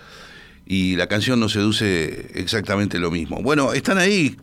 Y 0.66 0.96
la 0.96 1.08
canción 1.08 1.42
nos 1.42 1.52
seduce 1.52 2.32
exactamente 2.34 2.98
lo 2.98 3.12
mismo. 3.12 3.44
Bueno, 3.44 3.74
están 3.74 3.98
ahí. 3.98 4.38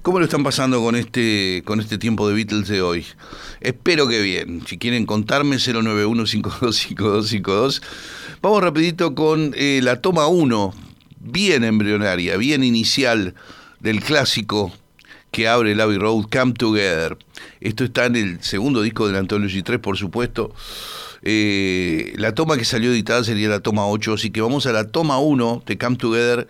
¿Cómo 0.00 0.18
lo 0.18 0.24
están 0.24 0.42
pasando 0.42 0.80
con 0.80 0.96
este, 0.96 1.62
con 1.66 1.80
este 1.80 1.98
tiempo 1.98 2.26
de 2.26 2.36
Beatles 2.36 2.68
de 2.68 2.80
hoy? 2.80 3.04
Espero 3.60 4.08
que 4.08 4.22
bien. 4.22 4.62
Si 4.66 4.78
quieren 4.78 5.04
contarme, 5.04 5.56
091-525252. 5.56 7.82
Vamos 8.40 8.62
rapidito 8.62 9.14
con 9.14 9.52
eh, 9.58 9.80
la 9.82 10.00
toma 10.00 10.26
1, 10.26 10.72
bien 11.20 11.64
embrionaria, 11.64 12.38
bien 12.38 12.64
inicial 12.64 13.34
del 13.78 14.00
clásico 14.00 14.72
que 15.36 15.48
abre 15.48 15.72
el 15.72 15.80
Abbey 15.82 15.98
Road, 15.98 16.28
Come 16.32 16.54
Together. 16.54 17.18
Esto 17.60 17.84
está 17.84 18.06
en 18.06 18.16
el 18.16 18.42
segundo 18.42 18.80
disco 18.80 19.06
del 19.06 19.16
Anthology 19.16 19.62
3, 19.62 19.78
por 19.80 19.98
supuesto. 19.98 20.54
Eh, 21.20 22.14
la 22.16 22.34
toma 22.34 22.56
que 22.56 22.64
salió 22.64 22.90
editada 22.90 23.22
sería 23.22 23.50
la 23.50 23.60
toma 23.60 23.86
8, 23.86 24.14
así 24.14 24.30
que 24.30 24.40
vamos 24.40 24.64
a 24.64 24.72
la 24.72 24.88
toma 24.88 25.18
1 25.18 25.62
de 25.66 25.76
Come 25.76 25.96
Together, 25.96 26.48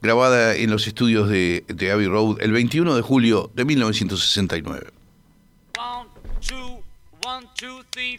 grabada 0.00 0.56
en 0.56 0.70
los 0.70 0.86
estudios 0.86 1.28
de, 1.28 1.66
de 1.68 1.90
Abbey 1.92 2.06
Road 2.06 2.40
el 2.40 2.52
21 2.52 2.96
de 2.96 3.02
julio 3.02 3.50
de 3.54 3.66
1969. 3.66 4.86
One, 5.78 6.08
two, 6.40 6.82
one, 7.26 7.46
two, 7.58 7.84
three, 7.90 8.18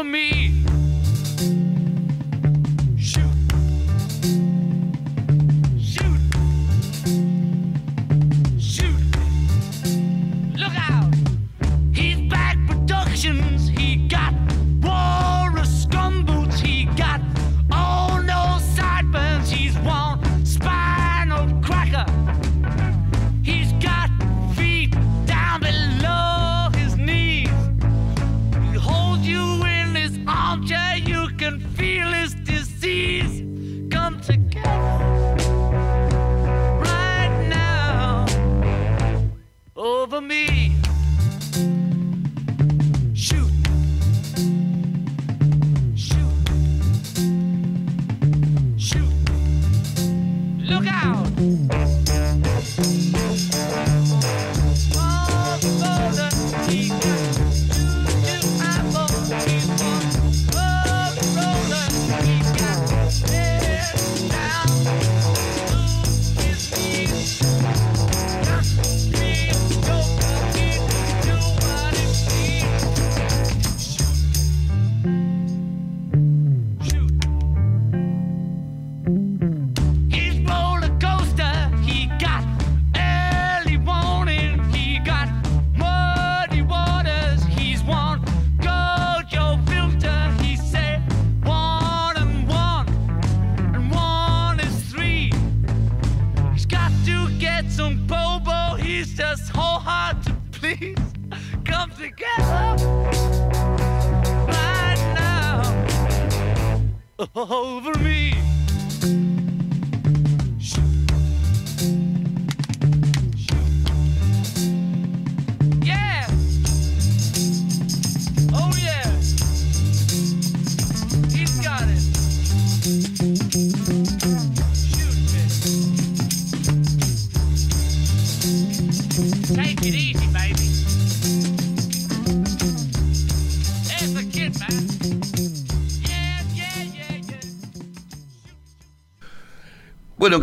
over 0.00 0.08
me. 0.08 0.39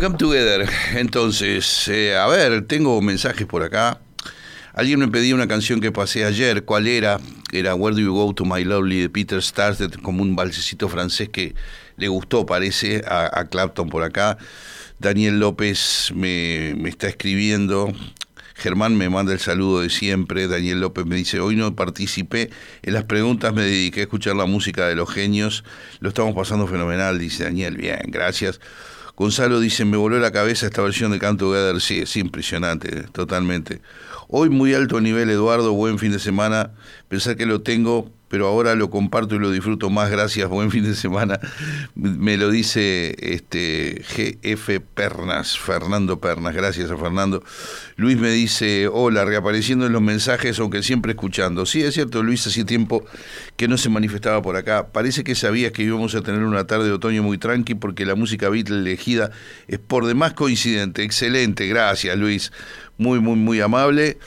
Come 0.00 0.16
Together. 0.16 0.68
Entonces, 0.94 1.88
eh, 1.88 2.16
a 2.16 2.28
ver, 2.28 2.62
tengo 2.66 3.00
mensajes 3.02 3.46
por 3.46 3.64
acá. 3.64 3.98
Alguien 4.72 5.00
me 5.00 5.08
pedía 5.08 5.34
una 5.34 5.48
canción 5.48 5.80
que 5.80 5.90
pasé 5.90 6.24
ayer. 6.24 6.64
¿Cuál 6.64 6.86
era? 6.86 7.18
Era 7.50 7.74
Where 7.74 7.96
Do 7.96 8.02
You 8.02 8.14
Go 8.14 8.32
to 8.32 8.44
My 8.44 8.62
Lovely 8.62 9.00
de 9.00 9.10
Peter 9.10 9.42
Starsted, 9.42 9.94
como 10.02 10.22
un 10.22 10.36
balsecito 10.36 10.88
francés 10.88 11.30
que 11.30 11.56
le 11.96 12.06
gustó, 12.06 12.46
parece, 12.46 13.02
a, 13.08 13.40
a 13.40 13.46
Clapton 13.46 13.88
por 13.88 14.04
acá. 14.04 14.38
Daniel 15.00 15.40
López 15.40 16.12
me, 16.14 16.74
me 16.78 16.90
está 16.90 17.08
escribiendo. 17.08 17.92
Germán 18.54 18.96
me 18.96 19.08
manda 19.08 19.32
el 19.32 19.40
saludo 19.40 19.80
de 19.80 19.90
siempre. 19.90 20.46
Daniel 20.46 20.80
López 20.80 21.06
me 21.06 21.16
dice, 21.16 21.40
hoy 21.40 21.56
no 21.56 21.74
participé 21.74 22.50
en 22.82 22.94
las 22.94 23.04
preguntas, 23.04 23.52
me 23.52 23.62
dediqué 23.62 24.00
a 24.00 24.02
escuchar 24.04 24.36
la 24.36 24.46
música 24.46 24.86
de 24.86 24.94
los 24.94 25.10
genios. 25.10 25.64
Lo 25.98 26.10
estamos 26.10 26.36
pasando 26.36 26.68
fenomenal, 26.68 27.18
dice 27.18 27.44
Daniel. 27.44 27.76
Bien, 27.76 27.98
gracias. 28.06 28.60
Gonzalo 29.18 29.58
dice, 29.58 29.84
me 29.84 29.96
voló 29.96 30.20
la 30.20 30.30
cabeza 30.30 30.66
esta 30.66 30.80
versión 30.80 31.10
de 31.10 31.18
Canto 31.18 31.46
Together. 31.46 31.80
Sí, 31.80 31.98
es 31.98 32.16
impresionante, 32.16 33.02
totalmente. 33.10 33.80
Hoy 34.28 34.48
muy 34.48 34.74
alto 34.74 35.00
nivel, 35.00 35.28
Eduardo, 35.28 35.72
buen 35.72 35.98
fin 35.98 36.12
de 36.12 36.20
semana. 36.20 36.70
Pensar 37.08 37.36
que 37.36 37.44
lo 37.44 37.60
tengo, 37.62 38.12
pero 38.28 38.46
ahora 38.46 38.74
lo 38.74 38.90
comparto 38.90 39.34
y 39.34 39.38
lo 39.38 39.50
disfruto 39.50 39.90
más. 39.90 40.10
Gracias, 40.10 40.48
buen 40.48 40.70
fin 40.70 40.84
de 40.84 40.94
semana. 40.94 41.40
Me 41.94 42.36
lo 42.36 42.50
dice 42.50 43.16
este 43.18 44.02
GF 44.14 44.80
Pernas, 44.94 45.58
Fernando 45.58 46.20
Pernas. 46.20 46.54
Gracias 46.54 46.90
a 46.90 46.96
Fernando. 46.96 47.42
Luis 47.96 48.16
me 48.18 48.30
dice, 48.30 48.88
hola, 48.88 49.24
reapareciendo 49.24 49.86
en 49.86 49.92
los 49.92 50.02
mensajes, 50.02 50.58
aunque 50.58 50.82
siempre 50.82 51.12
escuchando. 51.12 51.66
Sí, 51.66 51.82
es 51.82 51.94
cierto, 51.94 52.22
Luis, 52.22 52.46
hacía 52.46 52.64
tiempo 52.64 53.04
que 53.56 53.68
no 53.68 53.78
se 53.78 53.88
manifestaba 53.88 54.42
por 54.42 54.56
acá. 54.56 54.88
Parece 54.88 55.24
que 55.24 55.34
sabías 55.34 55.72
que 55.72 55.82
íbamos 55.82 56.14
a 56.14 56.22
tener 56.22 56.42
una 56.44 56.66
tarde 56.66 56.86
de 56.86 56.92
otoño 56.92 57.22
muy 57.22 57.38
tranqui 57.38 57.74
porque 57.74 58.06
la 58.06 58.14
música 58.14 58.48
Beatle 58.48 58.78
elegida 58.78 59.30
es 59.66 59.78
por 59.78 60.06
demás 60.06 60.34
coincidente. 60.34 61.02
Excelente, 61.02 61.66
gracias, 61.66 62.16
Luis 62.16 62.52
muy, 62.98 63.20
muy, 63.20 63.36
muy 63.36 63.60
amable. 63.60 64.18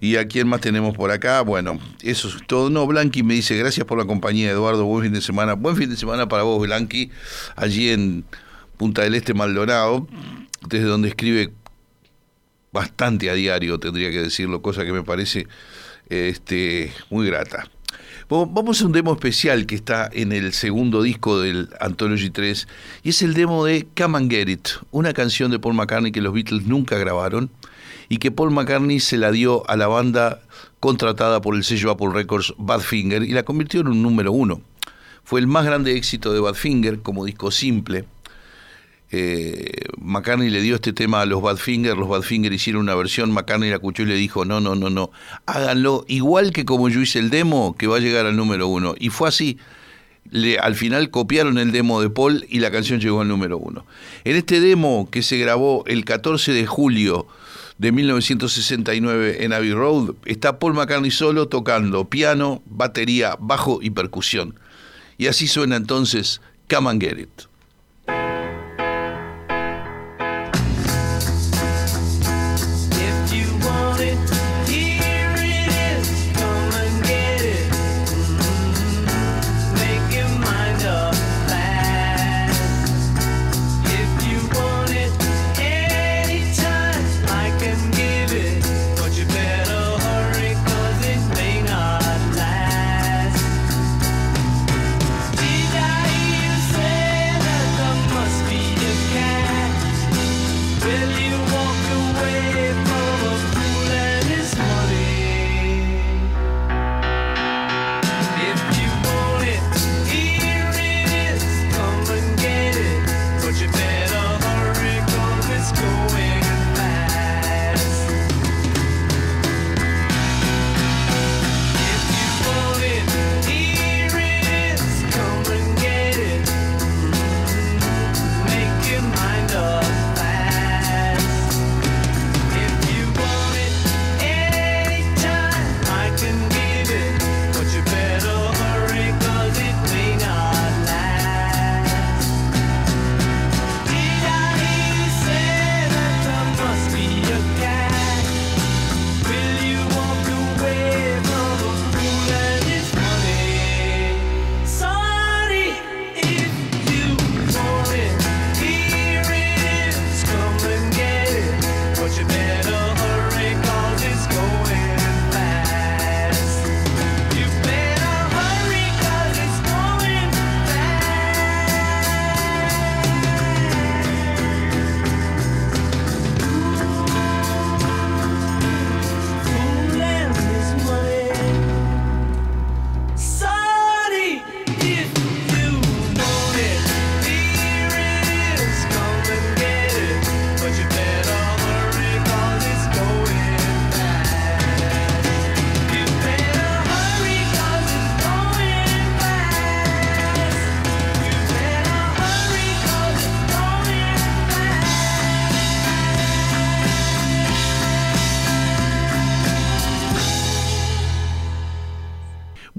¿Y 0.00 0.16
a 0.16 0.28
quién 0.28 0.46
más 0.46 0.60
tenemos 0.60 0.94
por 0.94 1.10
acá? 1.10 1.40
Bueno, 1.40 1.80
eso 2.02 2.28
es 2.28 2.36
todo. 2.46 2.70
No, 2.70 2.86
Blanqui 2.86 3.22
me 3.22 3.34
dice, 3.34 3.56
gracias 3.56 3.86
por 3.86 3.98
la 3.98 4.04
compañía, 4.04 4.50
Eduardo, 4.50 4.84
buen 4.84 5.04
fin 5.04 5.12
de 5.12 5.22
semana. 5.22 5.54
Buen 5.54 5.76
fin 5.76 5.90
de 5.90 5.96
semana 5.96 6.28
para 6.28 6.44
vos, 6.44 6.60
Blanqui, 6.60 7.10
allí 7.56 7.88
en 7.88 8.24
Punta 8.76 9.02
del 9.02 9.14
Este, 9.14 9.34
Maldonado, 9.34 10.06
desde 10.68 10.84
donde 10.84 11.08
escribe 11.08 11.52
bastante 12.72 13.30
a 13.30 13.34
diario, 13.34 13.80
tendría 13.80 14.10
que 14.10 14.20
decirlo, 14.20 14.62
cosa 14.62 14.84
que 14.84 14.92
me 14.92 15.02
parece 15.02 15.48
este, 16.08 16.92
muy 17.10 17.26
grata. 17.26 17.68
Vamos 18.28 18.80
a 18.80 18.86
un 18.86 18.92
demo 18.92 19.12
especial 19.12 19.66
que 19.66 19.74
está 19.74 20.08
en 20.12 20.30
el 20.30 20.52
segundo 20.52 21.02
disco 21.02 21.40
del 21.40 21.68
Anthology 21.80 22.30
3 22.30 22.68
y 23.02 23.08
es 23.08 23.22
el 23.22 23.34
demo 23.34 23.64
de 23.64 23.88
Come 23.96 24.18
and 24.18 24.30
Get 24.30 24.48
It, 24.48 24.68
una 24.92 25.12
canción 25.12 25.50
de 25.50 25.58
Paul 25.58 25.74
McCartney 25.74 26.12
que 26.12 26.20
los 26.20 26.32
Beatles 26.32 26.64
nunca 26.64 26.96
grabaron 26.96 27.50
y 28.10 28.18
que 28.18 28.32
Paul 28.32 28.50
McCartney 28.50 28.98
se 28.98 29.16
la 29.16 29.30
dio 29.30 29.62
a 29.70 29.76
la 29.76 29.86
banda 29.86 30.42
contratada 30.80 31.40
por 31.40 31.54
el 31.54 31.62
sello 31.62 31.92
Apple 31.92 32.10
Records 32.12 32.52
Badfinger 32.58 33.22
y 33.22 33.30
la 33.30 33.44
convirtió 33.44 33.80
en 33.80 33.86
un 33.86 34.02
número 34.02 34.32
uno. 34.32 34.60
Fue 35.22 35.38
el 35.38 35.46
más 35.46 35.64
grande 35.64 35.96
éxito 35.96 36.32
de 36.32 36.40
Badfinger 36.40 37.02
como 37.02 37.24
disco 37.24 37.52
simple. 37.52 38.06
Eh, 39.12 39.86
McCartney 40.00 40.50
le 40.50 40.60
dio 40.60 40.74
este 40.74 40.92
tema 40.92 41.20
a 41.20 41.26
los 41.26 41.40
Badfinger, 41.40 41.96
los 41.96 42.08
Badfinger 42.08 42.52
hicieron 42.52 42.82
una 42.82 42.96
versión, 42.96 43.30
McCartney 43.30 43.70
la 43.70 43.76
escuchó 43.76 44.02
y 44.02 44.06
le 44.06 44.16
dijo, 44.16 44.44
no, 44.44 44.60
no, 44.60 44.74
no, 44.74 44.90
no, 44.90 45.12
háganlo 45.46 46.04
igual 46.08 46.52
que 46.52 46.64
como 46.64 46.88
yo 46.88 47.00
hice 47.00 47.20
el 47.20 47.30
demo, 47.30 47.76
que 47.78 47.86
va 47.86 47.98
a 47.98 48.00
llegar 48.00 48.26
al 48.26 48.36
número 48.36 48.66
uno. 48.66 48.96
Y 48.98 49.10
fue 49.10 49.28
así. 49.28 49.58
Le, 50.30 50.58
al 50.58 50.74
final 50.74 51.10
copiaron 51.10 51.58
el 51.58 51.72
demo 51.72 52.00
de 52.02 52.10
Paul 52.10 52.44
y 52.48 52.58
la 52.58 52.70
canción 52.70 53.00
llegó 53.00 53.20
al 53.20 53.28
número 53.28 53.56
uno. 53.56 53.86
En 54.24 54.36
este 54.36 54.60
demo 54.60 55.08
que 55.10 55.22
se 55.22 55.38
grabó 55.38 55.84
el 55.86 56.04
14 56.04 56.52
de 56.52 56.66
julio 56.66 57.26
de 57.80 57.92
1969 57.92 59.42
en 59.42 59.54
Abbey 59.54 59.72
Road, 59.72 60.14
está 60.26 60.58
Paul 60.58 60.74
McCartney 60.74 61.10
solo 61.10 61.48
tocando 61.48 62.10
piano, 62.10 62.62
batería, 62.66 63.38
bajo 63.40 63.78
y 63.80 63.88
percusión. 63.88 64.60
Y 65.16 65.28
así 65.28 65.48
suena 65.48 65.76
entonces 65.76 66.42
Come 66.68 66.90
and 66.90 67.02
Get 67.02 67.18
It. 67.18 67.49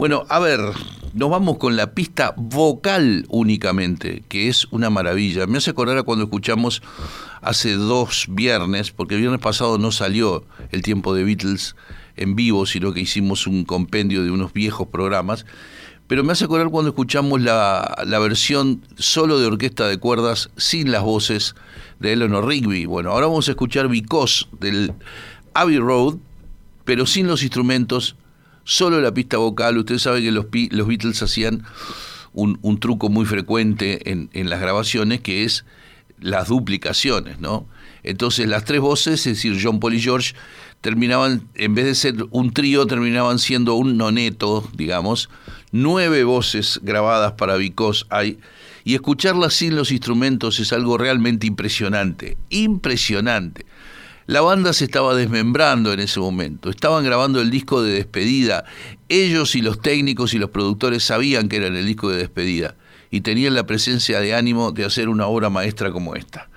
Bueno, 0.01 0.25
a 0.29 0.39
ver, 0.39 0.59
nos 1.13 1.29
vamos 1.29 1.59
con 1.59 1.75
la 1.75 1.93
pista 1.93 2.33
vocal 2.35 3.23
únicamente, 3.29 4.23
que 4.29 4.49
es 4.49 4.65
una 4.71 4.89
maravilla. 4.89 5.45
Me 5.45 5.59
hace 5.59 5.69
acordar 5.69 5.95
a 5.99 6.01
cuando 6.01 6.25
escuchamos 6.25 6.81
hace 7.43 7.73
dos 7.73 8.25
viernes, 8.27 8.89
porque 8.89 9.13
el 9.13 9.21
viernes 9.21 9.41
pasado 9.41 9.77
no 9.77 9.91
salió 9.91 10.43
el 10.71 10.81
tiempo 10.81 11.13
de 11.13 11.23
Beatles 11.23 11.75
en 12.15 12.35
vivo, 12.35 12.65
sino 12.65 12.93
que 12.93 13.01
hicimos 13.01 13.45
un 13.45 13.63
compendio 13.63 14.23
de 14.23 14.31
unos 14.31 14.53
viejos 14.53 14.87
programas. 14.87 15.45
Pero 16.07 16.23
me 16.23 16.31
hace 16.31 16.45
acordar 16.45 16.69
cuando 16.71 16.89
escuchamos 16.89 17.39
la, 17.39 18.01
la 18.03 18.17
versión 18.17 18.83
solo 18.97 19.39
de 19.39 19.45
orquesta 19.45 19.87
de 19.87 19.99
cuerdas 19.99 20.49
sin 20.57 20.91
las 20.91 21.03
voces 21.03 21.53
de 21.99 22.13
Eleanor 22.13 22.47
Rigby. 22.47 22.87
Bueno, 22.87 23.11
ahora 23.11 23.27
vamos 23.27 23.47
a 23.49 23.51
escuchar 23.51 23.87
Because 23.87 24.47
del 24.59 24.93
Abbey 25.53 25.77
Road, 25.77 26.15
pero 26.85 27.05
sin 27.05 27.27
los 27.27 27.43
instrumentos, 27.43 28.15
solo 28.63 29.01
la 29.01 29.13
pista 29.13 29.37
vocal. 29.37 29.77
Usted 29.77 29.97
sabe 29.97 30.21
que 30.21 30.31
los, 30.31 30.45
los 30.71 30.87
Beatles 30.87 31.21
hacían 31.21 31.63
un, 32.33 32.59
un 32.61 32.79
truco 32.79 33.09
muy 33.09 33.25
frecuente 33.25 34.11
en, 34.11 34.29
en 34.33 34.49
las 34.49 34.61
grabaciones, 34.61 35.21
que 35.21 35.43
es 35.43 35.65
las 36.19 36.47
duplicaciones, 36.47 37.39
¿no? 37.39 37.67
Entonces 38.03 38.47
las 38.47 38.65
tres 38.65 38.79
voces, 38.79 39.25
es 39.27 39.37
decir, 39.37 39.59
John, 39.61 39.79
Paul 39.79 39.95
y 39.95 40.01
George, 40.01 40.33
terminaban, 40.81 41.47
en 41.55 41.75
vez 41.75 41.85
de 41.85 41.95
ser 41.95 42.15
un 42.31 42.51
trío, 42.53 42.87
terminaban 42.87 43.37
siendo 43.37 43.75
un 43.75 43.97
noneto, 43.97 44.67
digamos, 44.75 45.29
nueve 45.71 46.23
voces 46.23 46.79
grabadas 46.83 47.33
para 47.33 47.55
Because 47.57 48.05
hay, 48.09 48.39
y 48.83 48.95
escucharlas 48.95 49.53
sin 49.53 49.75
los 49.75 49.91
instrumentos 49.91 50.59
es 50.59 50.73
algo 50.73 50.97
realmente 50.97 51.45
impresionante, 51.45 52.37
impresionante. 52.49 53.65
La 54.31 54.39
banda 54.39 54.71
se 54.71 54.85
estaba 54.85 55.13
desmembrando 55.13 55.91
en 55.91 55.99
ese 55.99 56.21
momento, 56.21 56.69
estaban 56.69 57.03
grabando 57.03 57.41
el 57.41 57.51
disco 57.51 57.83
de 57.83 57.91
despedida, 57.91 58.63
ellos 59.09 59.55
y 59.55 59.61
los 59.61 59.81
técnicos 59.81 60.33
y 60.33 60.37
los 60.37 60.51
productores 60.51 61.03
sabían 61.03 61.49
que 61.49 61.57
era 61.57 61.67
el 61.67 61.85
disco 61.85 62.09
de 62.09 62.19
despedida 62.19 62.75
y 63.09 63.19
tenían 63.19 63.55
la 63.55 63.65
presencia 63.65 64.21
de 64.21 64.33
ánimo 64.33 64.71
de 64.71 64.85
hacer 64.85 65.09
una 65.09 65.27
obra 65.27 65.49
maestra 65.49 65.91
como 65.91 66.15
esta. 66.15 66.47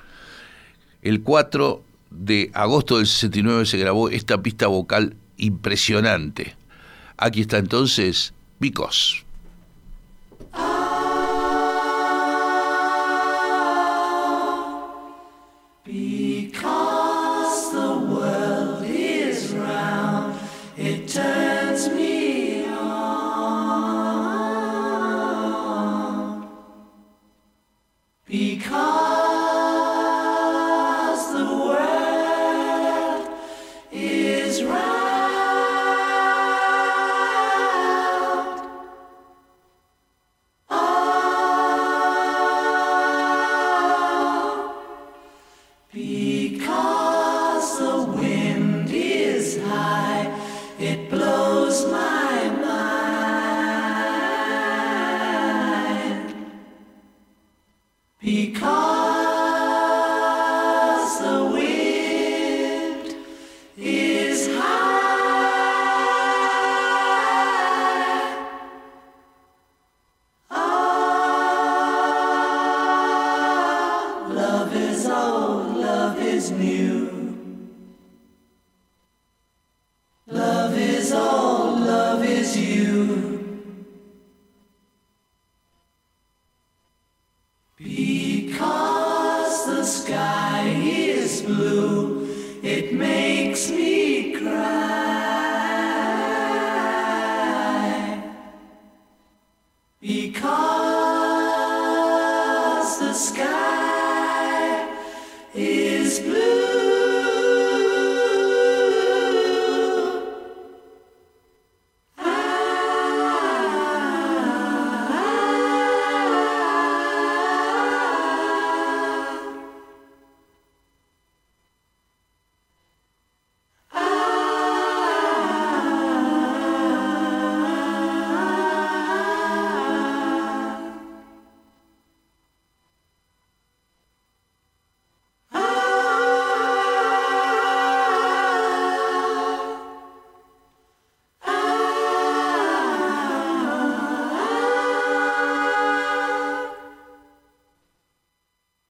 El 1.02 1.22
4 1.22 1.82
de 2.12 2.52
agosto 2.54 2.98
del 2.98 3.08
69 3.08 3.66
se 3.66 3.76
grabó 3.76 4.08
esta 4.08 4.40
pista 4.40 4.68
vocal 4.68 5.16
impresionante. 5.36 6.54
Aquí 7.16 7.40
está 7.40 7.58
entonces 7.58 8.34
Because. 8.60 9.24